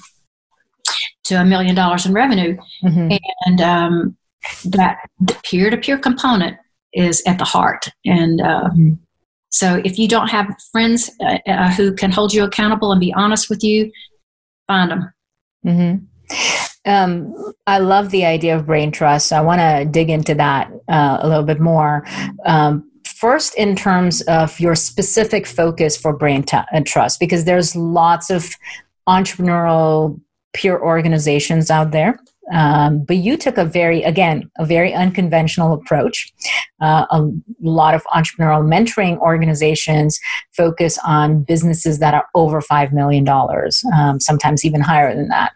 [1.25, 3.17] to a million dollars in revenue, mm-hmm.
[3.47, 4.17] and um,
[4.65, 6.57] that the peer to peer component
[6.93, 8.41] is at the heart and.
[8.41, 8.95] Uh, mm-hmm
[9.53, 13.13] so if you don't have friends uh, uh, who can hold you accountable and be
[13.13, 13.93] honest with you,
[14.67, 15.13] find them.
[15.65, 16.91] Mm-hmm.
[16.91, 19.31] Um, I love the idea of brain trust.
[19.31, 22.05] I want to dig into that uh, a little bit more.
[22.47, 22.91] Um,
[23.23, 28.31] first, in terms of your specific focus for brain t- uh, trust, because there's lots
[28.31, 28.51] of
[29.09, 30.21] entrepreneurial
[30.55, 32.19] peer organizations out there.
[32.53, 36.33] Um, but you took a very, again, a very unconventional approach.
[36.81, 40.19] Uh, a lot of entrepreneurial mentoring organizations
[40.51, 43.25] focus on businesses that are over $5 million,
[43.97, 45.53] um, sometimes even higher than that.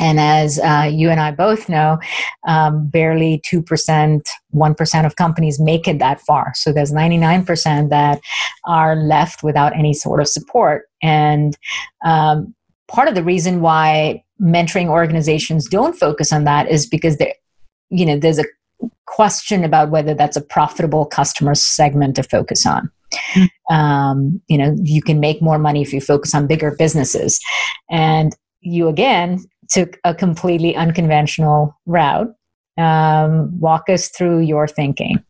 [0.00, 1.98] And as uh, you and I both know,
[2.46, 4.22] um, barely 2%,
[4.54, 6.52] 1% of companies make it that far.
[6.56, 8.20] So there's 99% that
[8.64, 10.86] are left without any sort of support.
[11.02, 11.56] And
[12.04, 12.54] um,
[12.88, 17.34] part of the reason why mentoring organizations don't focus on that is because there,
[17.90, 18.46] you know, there's a
[19.06, 22.90] question about whether that's a profitable customer segment to focus on.
[23.34, 23.74] Mm-hmm.
[23.74, 27.38] Um, you know, you can make more money if you focus on bigger businesses.
[27.90, 32.34] And you again took a completely unconventional route.
[32.78, 35.22] Um, walk us through your thinking.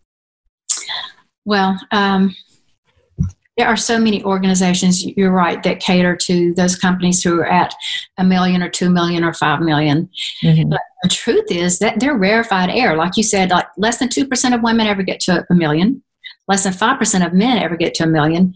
[1.44, 2.34] Well, um,
[3.56, 7.74] there are so many organizations, you're right, that cater to those companies who are at
[8.16, 10.08] a million or two million or five million.
[10.42, 10.70] Mm-hmm.
[10.70, 12.96] But the truth is that they're rarefied air.
[12.96, 16.02] Like you said, like less than 2% of women ever get to a million,
[16.48, 18.54] less than 5% of men ever get to a million.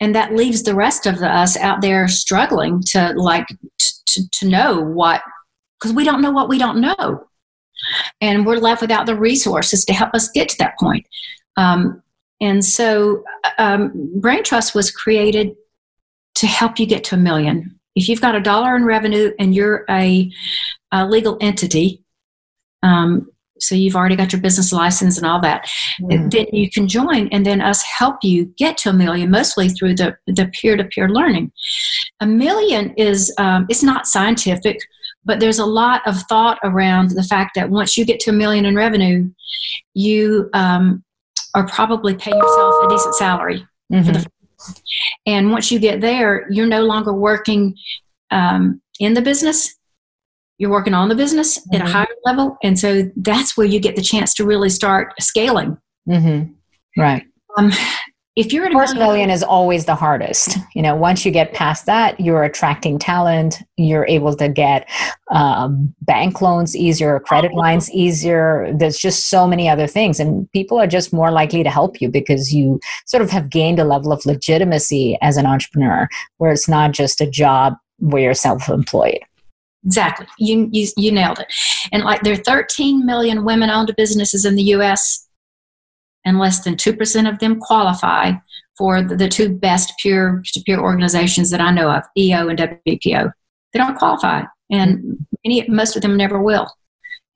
[0.00, 3.46] And that leaves the rest of us out there struggling to like
[4.06, 5.22] to, to know what,
[5.78, 7.26] because we don't know what we don't know.
[8.20, 11.06] And we're left without the resources to help us get to that point.
[11.56, 12.02] Um,
[12.40, 13.24] and so
[13.58, 15.54] um, Brain Trust was created
[16.36, 17.78] to help you get to a million.
[17.94, 20.30] If you've got a dollar in revenue and you're a,
[20.90, 22.02] a legal entity,
[22.82, 23.30] um,
[23.66, 25.68] so you've already got your business license and all that
[26.00, 26.30] mm.
[26.30, 29.94] then you can join and then us help you get to a million mostly through
[29.94, 31.50] the, the peer-to-peer learning
[32.20, 34.78] a million is um, it's not scientific
[35.24, 38.34] but there's a lot of thought around the fact that once you get to a
[38.34, 39.28] million in revenue
[39.94, 41.02] you um,
[41.54, 44.12] are probably paying yourself a decent salary mm-hmm.
[44.12, 44.28] the,
[45.26, 47.74] and once you get there you're no longer working
[48.30, 49.74] um, in the business
[50.58, 51.76] you're working on the business mm-hmm.
[51.76, 51.92] at a mm-hmm.
[51.92, 55.76] higher level and so that's where you get the chance to really start scaling
[56.08, 56.50] mm-hmm.
[57.00, 57.24] right
[57.56, 57.70] um,
[58.36, 61.52] if you're at a first million is always the hardest you know once you get
[61.52, 64.88] past that you're attracting talent you're able to get
[65.30, 70.80] um, bank loans easier credit lines easier there's just so many other things and people
[70.80, 74.12] are just more likely to help you because you sort of have gained a level
[74.12, 79.20] of legitimacy as an entrepreneur where it's not just a job where you're self-employed
[79.84, 80.26] Exactly.
[80.38, 81.52] You, you, you nailed it.
[81.92, 85.28] And like there are 13 million women owned businesses in the US,
[86.24, 88.32] and less than 2% of them qualify
[88.78, 92.58] for the, the two best peer to peer organizations that I know of, EO and
[92.58, 93.32] WPO.
[93.72, 96.68] They don't qualify, and many, most of them never will.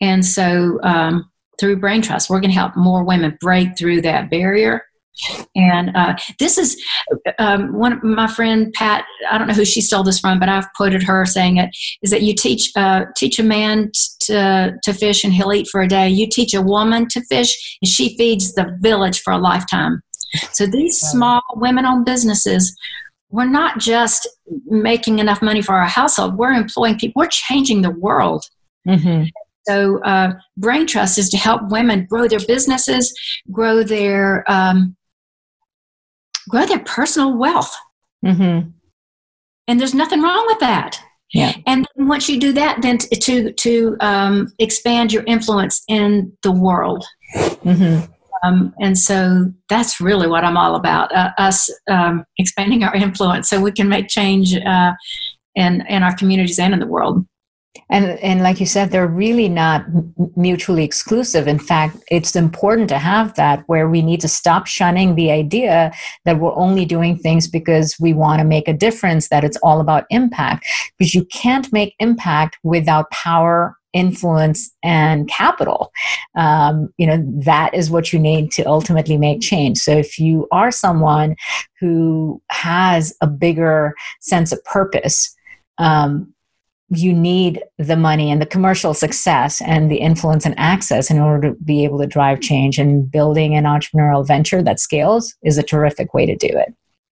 [0.00, 4.30] And so, um, through Brain Trust, we're going to help more women break through that
[4.30, 4.84] barrier
[5.54, 6.82] and uh, this is
[7.38, 9.04] um, one of my friend Pat.
[9.30, 11.70] I don't know who she stole this from, but I've quoted her saying it
[12.02, 13.90] is that you teach uh, teach a man
[14.22, 16.08] to to fish and he'll eat for a day.
[16.08, 20.00] You teach a woman to fish and she feeds the village for a lifetime.
[20.52, 22.76] So these small women-owned businesses,
[23.30, 24.28] we're not just
[24.66, 26.36] making enough money for our household.
[26.36, 27.20] We're employing people.
[27.20, 28.44] We're changing the world.
[28.86, 29.24] Mm-hmm.
[29.68, 33.14] So, uh, Brain Trust is to help women grow their businesses,
[33.52, 34.96] grow their um,
[36.48, 37.74] grow their personal wealth.
[38.24, 38.70] Mm-hmm.
[39.68, 41.00] And there's nothing wrong with that.
[41.32, 41.52] Yeah.
[41.66, 47.04] And once you do that, then to to um, expand your influence in the world.
[47.36, 48.10] Mm-hmm.
[48.42, 53.50] Um, and so that's really what I'm all about: uh, us um, expanding our influence
[53.50, 54.92] so we can make change uh,
[55.54, 57.26] in in our communities and in the world
[57.90, 59.84] and and like you said they're really not
[60.36, 61.48] mutually exclusive.
[61.48, 65.92] In fact it's important to have that where we need to stop shunning the idea
[66.24, 69.80] that we're only doing things because we want to make a difference that it's all
[69.80, 70.66] about impact.
[70.98, 75.90] Because you can't make impact without power influence and capital.
[76.34, 79.78] Um, you know that is what you need to ultimately make change.
[79.78, 81.36] So if you are someone
[81.80, 85.34] who has a bigger sense of purpose
[85.78, 86.34] um,
[86.90, 91.50] you need the money and the commercial success and the influence and access in order
[91.50, 92.78] to be able to drive change.
[92.78, 96.74] And building an entrepreneurial venture that scales is a terrific way to do it.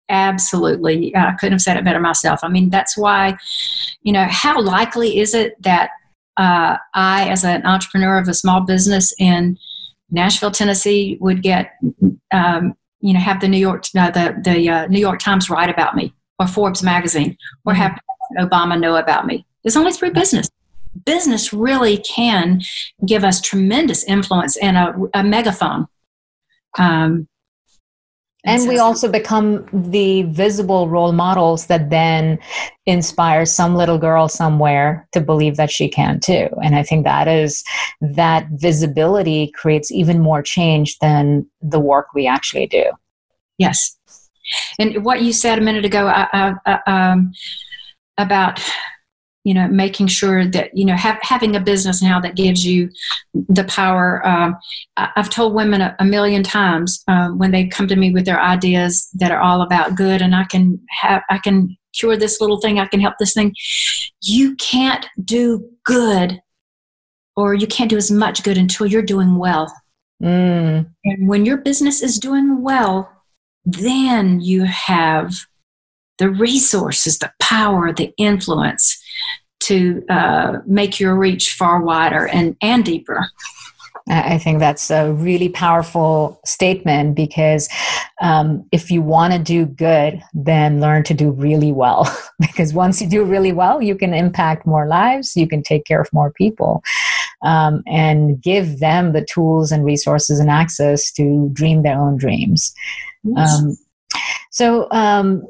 [0.09, 1.15] Absolutely.
[1.15, 2.41] I couldn't have said it better myself.
[2.43, 3.39] I mean that's why
[4.03, 5.91] you know how likely is it that
[6.37, 9.59] uh, i as an entrepreneur of a small business in
[10.11, 11.73] nashville tennessee would get
[12.33, 15.71] um, you know have the new york uh, the, the uh, new york times write
[15.71, 17.83] about me or forbes magazine or mm-hmm.
[17.83, 18.01] have
[18.39, 20.49] obama know about me it's only through business.
[21.05, 22.61] Business really can
[23.07, 25.87] give us tremendous influence and a, a megaphone.
[26.79, 27.29] Um,
[28.45, 32.39] and we also become the visible role models that then
[32.87, 37.29] inspire some little girl somewhere to believe that she can too and i think that
[37.29, 37.63] is
[38.01, 42.85] that visibility creates even more change than the work we actually do
[43.59, 43.97] yes
[44.79, 47.33] and what you said a minute ago uh, uh, um,
[48.17, 48.61] about
[49.45, 52.91] you know making sure that you know have, having a business now that gives you
[53.49, 54.57] the power um,
[54.97, 58.41] i've told women a, a million times um, when they come to me with their
[58.41, 62.61] ideas that are all about good and i can have i can cure this little
[62.61, 63.55] thing i can help this thing
[64.23, 66.41] you can't do good
[67.37, 69.73] or you can't do as much good until you're doing well
[70.23, 70.87] mm.
[71.05, 73.11] and when your business is doing well
[73.65, 75.35] then you have
[76.21, 79.00] the resources, the power, the influence
[79.61, 83.29] to uh, make your reach far wider and, and deeper.
[84.09, 87.69] I think that's a really powerful statement because
[88.21, 92.09] um, if you want to do good, then learn to do really well.
[92.41, 96.01] because once you do really well, you can impact more lives, you can take care
[96.01, 96.83] of more people,
[97.43, 102.75] um, and give them the tools and resources and access to dream their own dreams.
[103.23, 103.61] Yes.
[103.61, 103.77] Um,
[104.51, 105.47] so, um,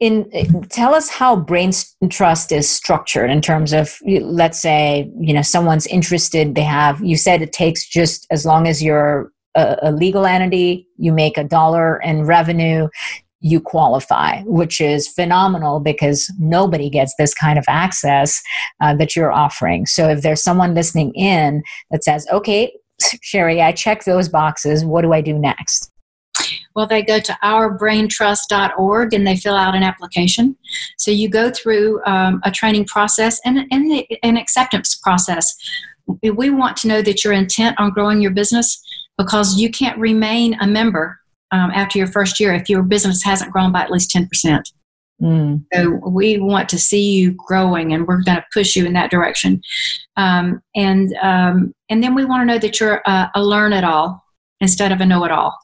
[0.00, 0.30] in
[0.70, 1.70] tell us how brain
[2.08, 7.16] trust is structured in terms of let's say you know someone's interested they have you
[7.16, 11.44] said it takes just as long as you're a, a legal entity you make a
[11.44, 12.88] dollar in revenue
[13.40, 18.42] you qualify which is phenomenal because nobody gets this kind of access
[18.82, 19.86] uh, that you're offering.
[19.86, 22.72] So if there's someone listening in that says okay
[23.22, 25.89] sherry i check those boxes what do i do next
[26.74, 30.56] well, they go to ourbraintrust.org and they fill out an application.
[30.96, 35.56] So you go through um, a training process and, and the, an acceptance process.
[36.22, 38.82] We want to know that you're intent on growing your business
[39.16, 41.20] because you can't remain a member
[41.52, 44.62] um, after your first year if your business hasn't grown by at least 10%.
[45.20, 45.64] Mm.
[45.72, 49.10] So we want to see you growing, and we're going to push you in that
[49.10, 49.60] direction.
[50.16, 53.84] Um, and um, and then we want to know that you're a, a learn it
[53.84, 54.24] all
[54.60, 55.56] instead of a know it all.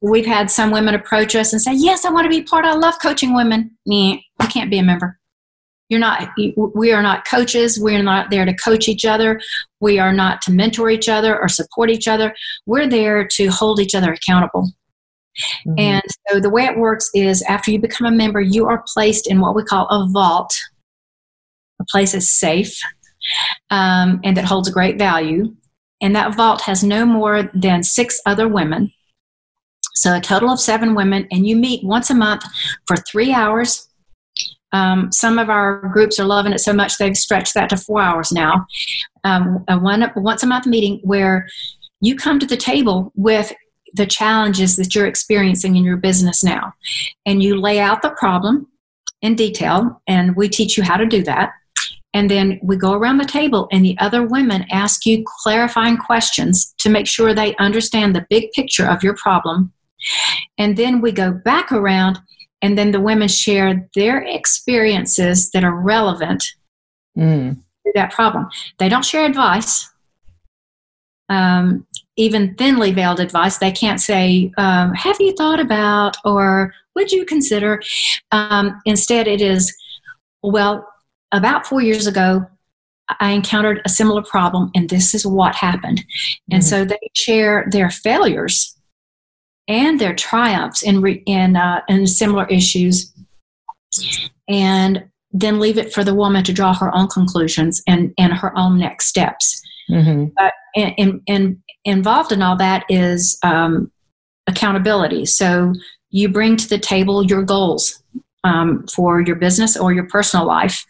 [0.00, 2.64] We've had some women approach us and say, "Yes, I want to be part.
[2.64, 5.18] I love coaching women." Me, you can't be a member.
[5.88, 6.30] You're not.
[6.74, 7.78] We are not coaches.
[7.78, 9.40] We are not there to coach each other.
[9.80, 12.34] We are not to mentor each other or support each other.
[12.66, 14.70] We're there to hold each other accountable.
[15.66, 15.78] Mm-hmm.
[15.78, 19.30] And so the way it works is after you become a member, you are placed
[19.30, 20.52] in what we call a vault.
[21.80, 22.78] A place is safe
[23.70, 25.54] um, and that holds a great value.
[26.00, 28.92] And that vault has no more than six other women
[29.94, 32.44] so a total of seven women, and you meet once a month
[32.86, 33.88] for three hours.
[34.72, 38.02] Um, some of our groups are loving it so much they've stretched that to four
[38.02, 38.66] hours now.
[39.22, 41.48] Um, a one once a month meeting where
[42.00, 43.52] you come to the table with
[43.94, 46.72] the challenges that you're experiencing in your business now,
[47.24, 48.66] and you lay out the problem
[49.22, 51.52] in detail, and we teach you how to do that.
[52.12, 56.74] And then we go around the table, and the other women ask you clarifying questions
[56.78, 59.72] to make sure they understand the big picture of your problem
[60.58, 62.18] and then we go back around,
[62.62, 66.44] and then the women share their experiences that are relevant
[67.16, 67.54] mm.
[67.54, 68.48] to that problem.
[68.78, 69.90] They don't share advice,
[71.28, 71.86] um,
[72.16, 73.58] even thinly veiled advice.
[73.58, 77.82] They can't say, um, Have you thought about, or would you consider?
[78.32, 79.74] Um, instead, it is,
[80.42, 80.88] Well,
[81.32, 82.46] about four years ago,
[83.20, 86.04] I encountered a similar problem, and this is what happened.
[86.50, 86.68] And mm-hmm.
[86.68, 88.74] so they share their failures
[89.68, 93.12] and their triumphs in re, in uh, in similar issues,
[94.48, 98.56] and then leave it for the woman to draw her own conclusions and and her
[98.56, 99.60] own next steps.
[99.90, 100.26] Mm-hmm.
[100.36, 103.92] But in, in, involved in all that is um,
[104.46, 105.26] accountability.
[105.26, 105.74] So
[106.10, 108.02] you bring to the table your goals
[108.44, 110.84] um, for your business or your personal life,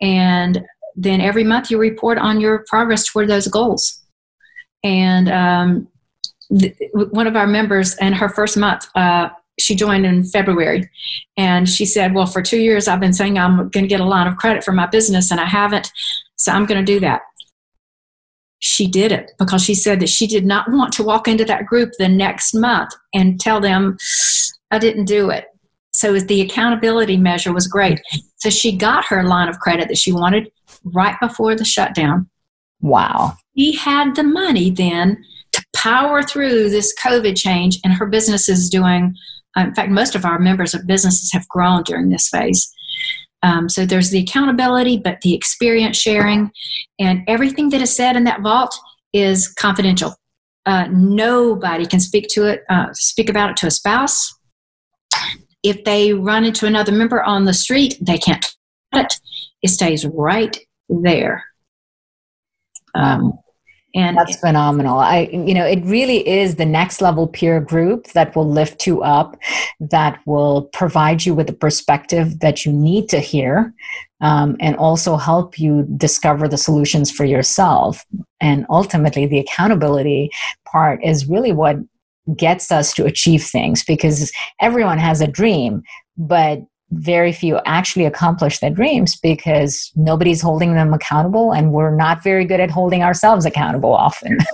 [0.00, 0.64] and
[0.96, 4.00] then every month you report on your progress toward those goals.
[4.82, 5.88] And um,
[6.92, 9.28] one of our members in her first month uh,
[9.58, 10.88] she joined in february.
[11.36, 14.04] And she said well for two years i've been saying i'm going to get a
[14.04, 15.90] line of credit for my business and i haven't
[16.36, 17.22] so i'm going to do that.
[18.58, 21.66] She did it because she said that she did not want to walk into that
[21.66, 23.96] group the next month and tell them
[24.70, 25.46] i didn't do it.
[25.92, 28.00] So the accountability measure was great.
[28.38, 30.50] So she got her line of credit that she wanted
[30.82, 32.28] right before the shutdown.
[32.80, 33.34] Wow.
[33.52, 35.24] He had the money then
[35.74, 39.14] power through this COVID change, and her business is doing.
[39.56, 42.70] In fact, most of our members of businesses have grown during this phase.
[43.42, 46.50] Um, so there's the accountability, but the experience sharing,
[46.98, 48.74] and everything that is said in that vault
[49.12, 50.16] is confidential.
[50.66, 54.34] uh, nobody can speak to it, uh, speak about it to a spouse.
[55.62, 58.44] If they run into another member on the street, they can't
[58.94, 59.14] it.
[59.62, 60.56] It stays right
[60.88, 61.44] there.
[62.94, 63.32] Um,
[63.94, 64.98] and that's phenomenal.
[64.98, 69.02] I, you know, it really is the next level peer group that will lift you
[69.02, 69.38] up,
[69.78, 73.72] that will provide you with the perspective that you need to hear,
[74.20, 78.04] um, and also help you discover the solutions for yourself.
[78.40, 80.30] And ultimately, the accountability
[80.64, 81.76] part is really what
[82.36, 85.82] gets us to achieve things because everyone has a dream,
[86.16, 86.60] but
[86.94, 92.44] very few actually accomplish their dreams because nobody's holding them accountable and we're not very
[92.44, 94.38] good at holding ourselves accountable often.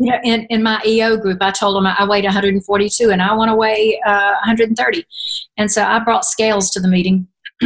[0.00, 3.34] You know in, in my eo group i told them i weighed 142 and i
[3.34, 5.04] want to weigh uh, 130
[5.56, 7.26] and so i brought scales to the meeting.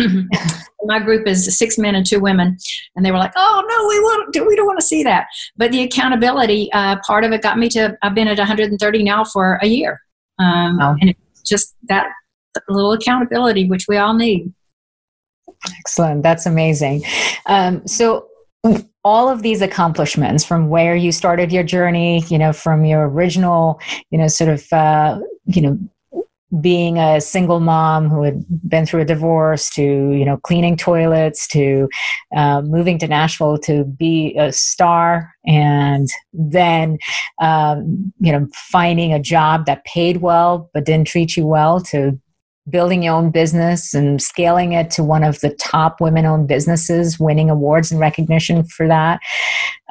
[0.85, 2.57] My group is six men and two women.
[2.97, 5.27] And they were like oh no we want we don't want to see that.
[5.57, 9.25] But the accountability uh, part of it got me to i've been at 130 now
[9.25, 10.01] for a year.
[10.39, 10.97] Um, wow.
[11.01, 12.07] and it's just that
[12.57, 14.53] a little accountability, which we all need.
[15.79, 16.23] Excellent.
[16.23, 17.03] That's amazing.
[17.47, 18.29] Um, so,
[19.05, 23.81] all of these accomplishments from where you started your journey, you know, from your original,
[24.11, 25.79] you know, sort of, uh, you know,
[26.61, 31.49] being a single mom who had been through a divorce to you know cleaning toilets
[31.49, 31.89] to
[32.37, 36.99] uh, moving to nashville to be a star and then
[37.41, 42.19] um, you know finding a job that paid well but didn't treat you well to
[42.71, 47.19] building your own business and scaling it to one of the top women owned businesses,
[47.19, 49.21] winning awards and recognition for that,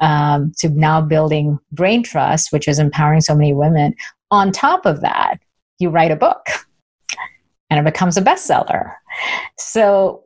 [0.00, 3.94] um, to now building Brain Trust, which is empowering so many women.
[4.30, 5.38] On top of that,
[5.78, 6.46] you write a book
[7.68, 8.94] and it becomes a bestseller.
[9.58, 10.24] So,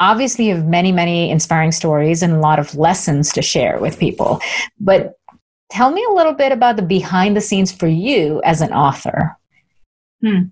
[0.00, 3.98] obviously, you have many, many inspiring stories and a lot of lessons to share with
[3.98, 4.40] people.
[4.80, 5.14] But
[5.70, 9.36] tell me a little bit about the behind the scenes for you as an author.
[10.20, 10.44] Hmm.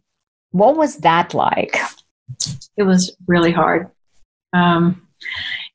[0.54, 1.76] What was that like?
[2.76, 3.90] It was really hard.
[4.52, 5.08] Um,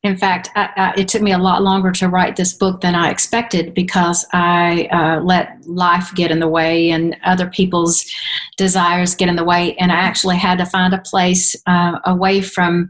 [0.04, 2.96] in fact, I, I, it took me a lot longer to write this book than
[2.96, 8.10] I expected because I uh, let life get in the way and other people's
[8.56, 9.76] desires get in the way.
[9.76, 12.90] And I actually had to find a place uh, away from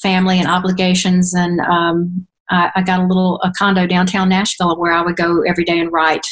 [0.00, 1.34] family and obligations.
[1.34, 5.42] And um, I, I, got a little a condo downtown Nashville where I would go
[5.42, 6.26] every day and write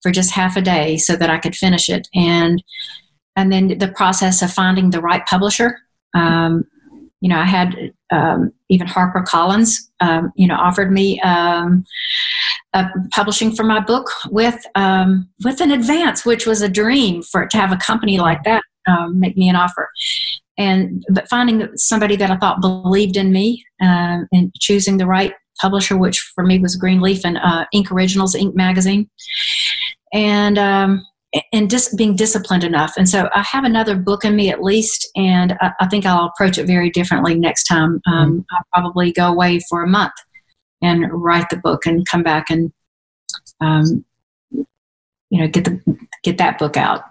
[0.00, 2.08] for just half a day so that I could finish it.
[2.14, 2.62] And
[3.40, 5.78] and then the process of finding the right publisher.
[6.14, 6.64] Um,
[7.22, 11.84] you know, I had um, even Harper Collins, um, you know, offered me um,
[13.12, 17.56] publishing for my book with um, with an advance, which was a dream for to
[17.56, 19.88] have a company like that um, make me an offer.
[20.58, 25.32] And but finding somebody that I thought believed in me uh, and choosing the right
[25.60, 27.90] publisher, which for me was Greenleaf and uh, Inc.
[27.90, 28.54] Originals, Inc.
[28.54, 29.08] Magazine,
[30.12, 31.06] and um,
[31.52, 32.94] and just being disciplined enough.
[32.96, 36.26] And so I have another book in me at least, and I, I think I'll
[36.26, 38.00] approach it very differently next time.
[38.06, 38.40] Um, mm-hmm.
[38.50, 40.12] I'll probably go away for a month
[40.82, 42.72] and write the book and come back and,
[43.60, 44.04] um,
[44.52, 45.80] you know, get the
[46.24, 47.02] get that book out.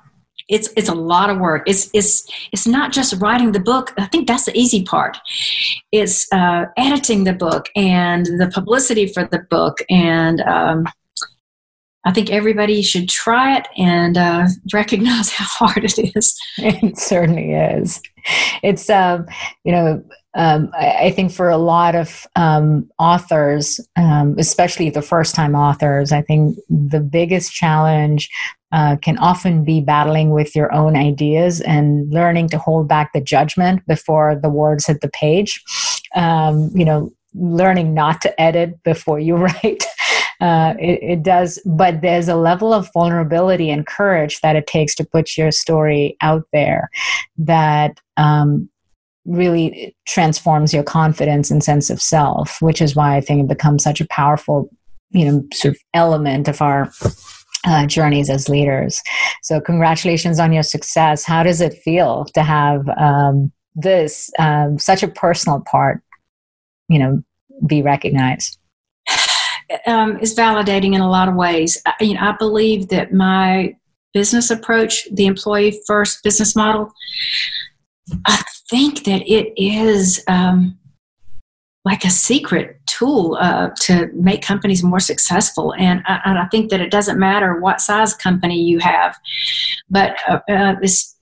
[0.50, 1.64] It's it's a lot of work.
[1.68, 3.94] It's it's it's not just writing the book.
[3.98, 5.18] I think that's the easy part.
[5.92, 10.86] It's uh, editing the book and the publicity for the book and um,
[12.06, 16.40] I think everybody should try it and uh, recognize how hard it is.
[16.58, 18.02] It certainly is.
[18.64, 19.26] It's, um,
[19.64, 20.04] you know,
[20.36, 26.12] um, I, think for a lot of um, authors, um, especially the first time authors,
[26.12, 28.30] I think the biggest challenge
[28.72, 33.22] uh, can often be battling with your own ideas and learning to hold back the
[33.22, 35.64] judgment before the words hit the page.
[36.16, 39.84] Um, you know, learning not to edit before you write
[40.42, 44.96] uh, it, it, does but there's a level of vulnerability and courage that it takes
[44.96, 46.90] to put your story out there
[47.38, 48.70] that um,
[49.26, 53.84] really transforms your confidence and sense of self which is why i think it becomes
[53.84, 54.70] such a powerful
[55.12, 56.92] you know sort of element of our
[57.66, 59.02] uh, journeys as leaders.
[59.44, 61.26] So congratulations on your success.
[61.26, 66.02] How does it feel to have um, this um, such a personal part
[66.90, 67.24] you know
[67.66, 68.59] be recognized
[69.86, 71.82] um, is validating in a lot of ways.
[71.86, 73.76] I, you know, I believe that my
[74.14, 76.92] business approach, the employee first business model,
[78.26, 80.78] I think that it is um,
[81.86, 85.74] like a secret tool uh, to make companies more successful.
[85.78, 89.18] And I, and I, think that it doesn't matter what size company you have,
[89.90, 91.16] but uh, uh, this,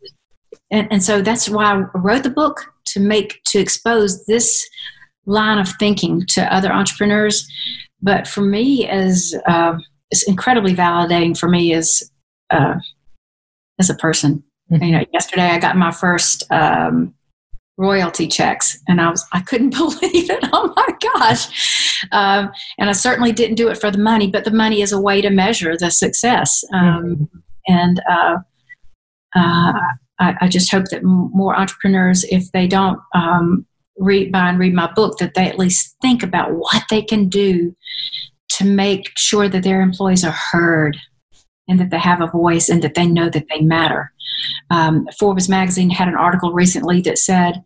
[0.71, 4.67] and, and so that's why I wrote the book to make to expose this
[5.25, 7.47] line of thinking to other entrepreneurs
[8.01, 9.77] but for me, as uh,
[10.11, 12.11] it's incredibly validating for me as
[12.49, 12.75] uh,
[13.79, 14.43] as a person.
[14.71, 14.83] Mm-hmm.
[14.83, 17.13] You know, yesterday I got my first um,
[17.77, 20.49] royalty checks, and I was I couldn't believe it.
[20.53, 22.03] Oh my gosh!
[22.11, 25.01] Um, and I certainly didn't do it for the money, but the money is a
[25.01, 26.63] way to measure the success.
[26.73, 27.23] Um, mm-hmm.
[27.69, 28.37] And uh,
[29.35, 29.73] uh,
[30.19, 33.65] I, I, just hope that more entrepreneurs, if they don't um,
[33.97, 37.29] read buy and read my book, that they at least think about what they can
[37.29, 37.75] do
[38.49, 40.97] to make sure that their employees are heard
[41.67, 44.11] and that they have a voice and that they know that they matter.
[44.69, 47.61] Um, Forbes magazine had an article recently that said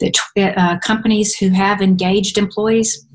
[0.00, 3.06] that uh, companies who have engaged employees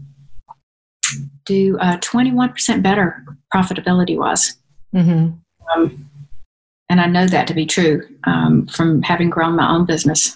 [1.46, 4.56] do uh, 21% better profitability wise.
[4.96, 5.32] Mm-hmm.
[5.76, 6.10] Um,
[6.90, 10.36] and I know that to be true um, from having grown my own business.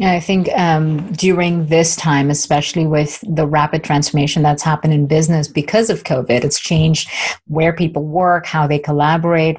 [0.00, 5.06] Yeah, I think um, during this time, especially with the rapid transformation that's happened in
[5.06, 7.10] business because of COVID, it's changed
[7.48, 9.58] where people work, how they collaborate,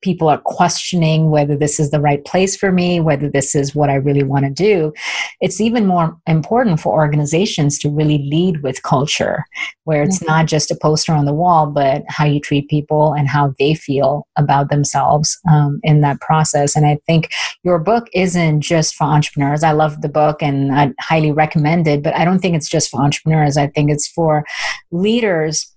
[0.00, 3.90] people are questioning whether this is the right place for me, whether this is what
[3.90, 4.92] I really want to do,
[5.40, 9.44] it's even more important for organizations to really lead with culture,
[9.84, 10.32] where it's mm-hmm.
[10.32, 13.74] not just a poster on the wall, but how you treat people and how they
[13.74, 16.76] feel about themselves um, in that process.
[16.76, 17.30] And I think
[17.62, 19.62] your book isn't just for entrepreneurs.
[19.62, 22.90] I love the book and I highly recommend it, but I don't think it's just
[22.90, 23.56] for entrepreneurs.
[23.56, 24.44] I think it's for
[24.90, 25.74] leaders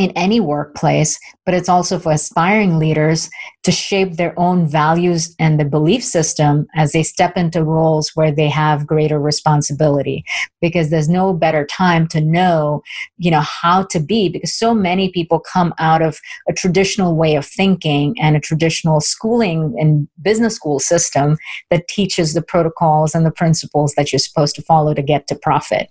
[0.00, 3.28] in any workplace, but it's also for aspiring leaders
[3.64, 8.32] to shape their own values and the belief system as they step into roles where
[8.32, 10.24] they have greater responsibility.
[10.62, 12.82] Because there's no better time to know,
[13.18, 17.34] you know, how to be, because so many people come out of a traditional way
[17.34, 21.36] of thinking and a traditional schooling and business school system
[21.68, 25.34] that teaches the protocols and the principles that you're supposed to follow to get to
[25.34, 25.88] profit.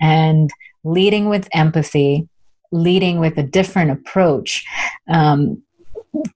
[0.00, 0.50] And
[0.84, 2.28] leading with empathy
[2.72, 4.64] leading with a different approach
[5.08, 5.62] um,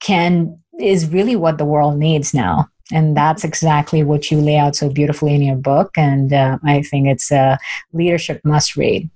[0.01, 2.69] can is really what the world needs now.
[2.93, 5.91] And that's exactly what you lay out so beautifully in your book.
[5.97, 7.59] And uh, i think it's a
[7.93, 9.11] leadership must read.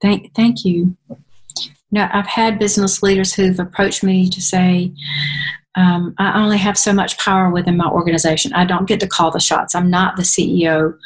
[0.00, 0.96] Thank thank you.
[1.90, 4.92] Now i've had business leaders who've approached me to say
[5.76, 8.52] um, i only have so much power within my organization.
[8.54, 9.74] I don't get to call the shots.
[9.74, 10.96] I'm not the ceo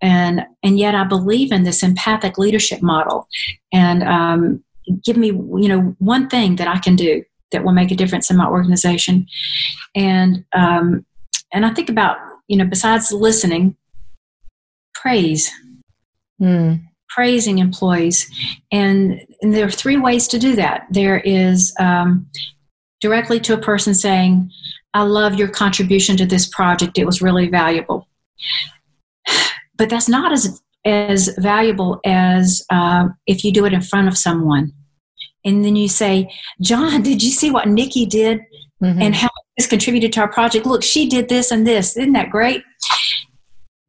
[0.00, 3.28] and and yet i believe in this empathic leadership model.
[3.72, 4.64] And um,
[5.04, 7.22] give me you know one thing that i can do
[7.54, 9.26] that will make a difference in my organization.
[9.94, 11.06] And um,
[11.52, 12.18] and i think about
[12.48, 13.76] you know besides listening
[14.94, 15.50] praise.
[16.42, 16.82] Mm.
[17.08, 18.28] praising employees.
[18.72, 20.84] And, and, there are three ways to do that.
[20.90, 22.26] There is um,
[23.00, 24.50] directly to a person saying
[24.94, 26.98] i love your contribution to this project.
[26.98, 28.08] It was really valuable.
[29.76, 34.16] But that's not as as valuable as uh, if you do it in front of
[34.16, 34.72] someone.
[35.44, 36.30] And then you say,
[36.60, 38.40] John, did you see what Nikki did
[38.82, 39.00] mm-hmm.
[39.00, 40.66] and how this contributed to our project?
[40.66, 41.96] Look, she did this and this.
[41.96, 42.62] Isn't that great?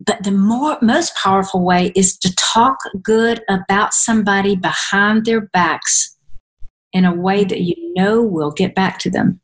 [0.05, 6.15] But the more most powerful way is to talk good about somebody behind their backs
[6.93, 9.41] in a way that you know will get back to them.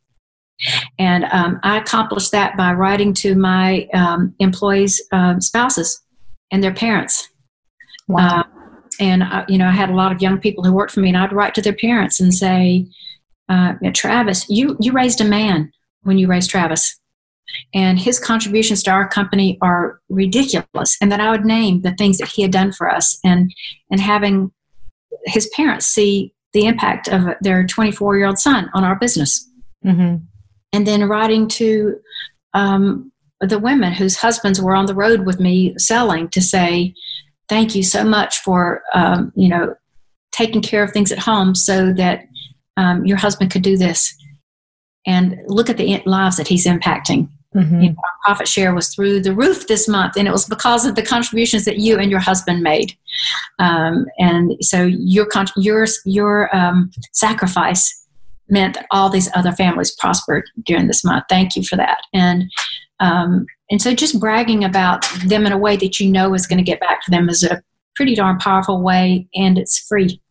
[0.99, 5.99] And um, I accomplished that by writing to my um, employees' um, spouses
[6.51, 7.30] and their parents
[8.11, 8.41] Wow.
[8.41, 8.43] Uh,
[8.99, 11.09] and I, you know, I had a lot of young people who worked for me,
[11.09, 12.87] and I'd write to their parents and say,
[13.49, 15.71] uh, "Travis, you you raised a man
[16.03, 16.99] when you raised Travis,
[17.73, 22.17] and his contributions to our company are ridiculous." And that I would name the things
[22.17, 23.53] that he had done for us, and
[23.89, 24.51] and having
[25.25, 29.49] his parents see the impact of their 24 year old son on our business,
[29.85, 30.17] mm-hmm.
[30.73, 31.97] and then writing to
[32.53, 36.93] um, the women whose husbands were on the road with me selling to say
[37.51, 39.75] thank you so much for um, you know
[40.31, 42.21] taking care of things at home so that
[42.77, 44.15] um, your husband could do this.
[45.05, 47.29] And look at the lives that he's impacting.
[47.53, 47.81] Mm-hmm.
[47.81, 50.85] you know, our profit share was through the roof this month and it was because
[50.85, 52.97] of the contributions that you and your husband made.
[53.59, 55.27] Um, and so your
[55.57, 58.07] your your um, sacrifice
[58.47, 61.25] meant that all these other families prospered during this month.
[61.27, 62.03] Thank you for that.
[62.13, 62.49] And
[63.01, 66.57] um, and so just bragging about them in a way that you know is going
[66.57, 67.61] to get back to them is a
[67.95, 70.21] pretty darn powerful way and it's free.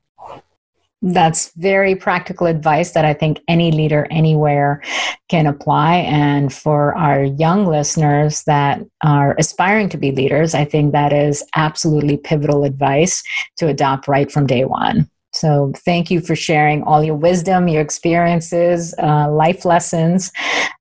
[1.03, 4.83] That's very practical advice that I think any leader anywhere
[5.31, 5.97] can apply.
[5.97, 11.43] And for our young listeners that are aspiring to be leaders, I think that is
[11.57, 13.23] absolutely pivotal advice
[13.57, 15.11] to adopt right from day one.
[15.33, 20.33] So thank you for sharing all your wisdom, your experiences, uh, life lessons.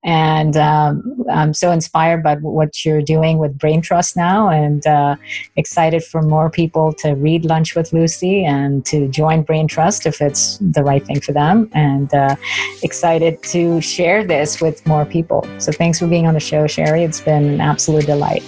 [0.04, 5.18] And um, I'm so inspired by what you're doing with Brain Trust now and uh,
[5.56, 10.20] excited for more people to read Lunch with Lucy and to join Brain Trust if
[10.22, 11.70] it's the right thing for them.
[11.74, 12.36] And uh,
[12.82, 15.48] excited to share this with more people.
[15.60, 17.04] So thanks for being on the show, Sherry.
[17.04, 18.42] It's been an absolute delight.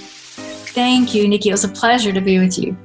[0.73, 1.49] Thank you, Nikki.
[1.49, 2.75] It was a pleasure to be with you.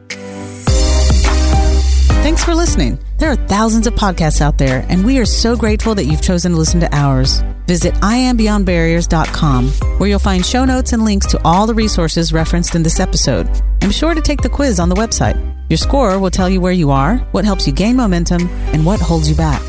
[2.26, 2.98] Thanks for listening.
[3.18, 6.50] There are thousands of podcasts out there, and we are so grateful that you've chosen
[6.50, 7.40] to listen to ours.
[7.68, 9.68] Visit iambeyondbarriers.com,
[9.98, 13.46] where you'll find show notes and links to all the resources referenced in this episode.
[13.80, 15.38] And be sure to take the quiz on the website.
[15.70, 18.98] Your score will tell you where you are, what helps you gain momentum, and what
[19.00, 19.62] holds you back.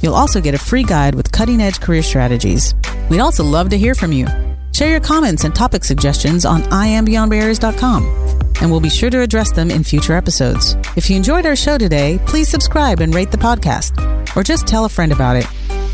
[0.00, 2.76] You'll also get a free guide with cutting edge career strategies.
[3.10, 4.28] We'd also love to hear from you.
[4.74, 8.24] Share your comments and topic suggestions on iambeyondbarriers.com
[8.60, 10.76] and we'll be sure to address them in future episodes.
[10.96, 14.84] If you enjoyed our show today, please subscribe and rate the podcast, or just tell
[14.84, 15.46] a friend about it.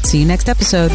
[0.04, 0.90] See you next episode.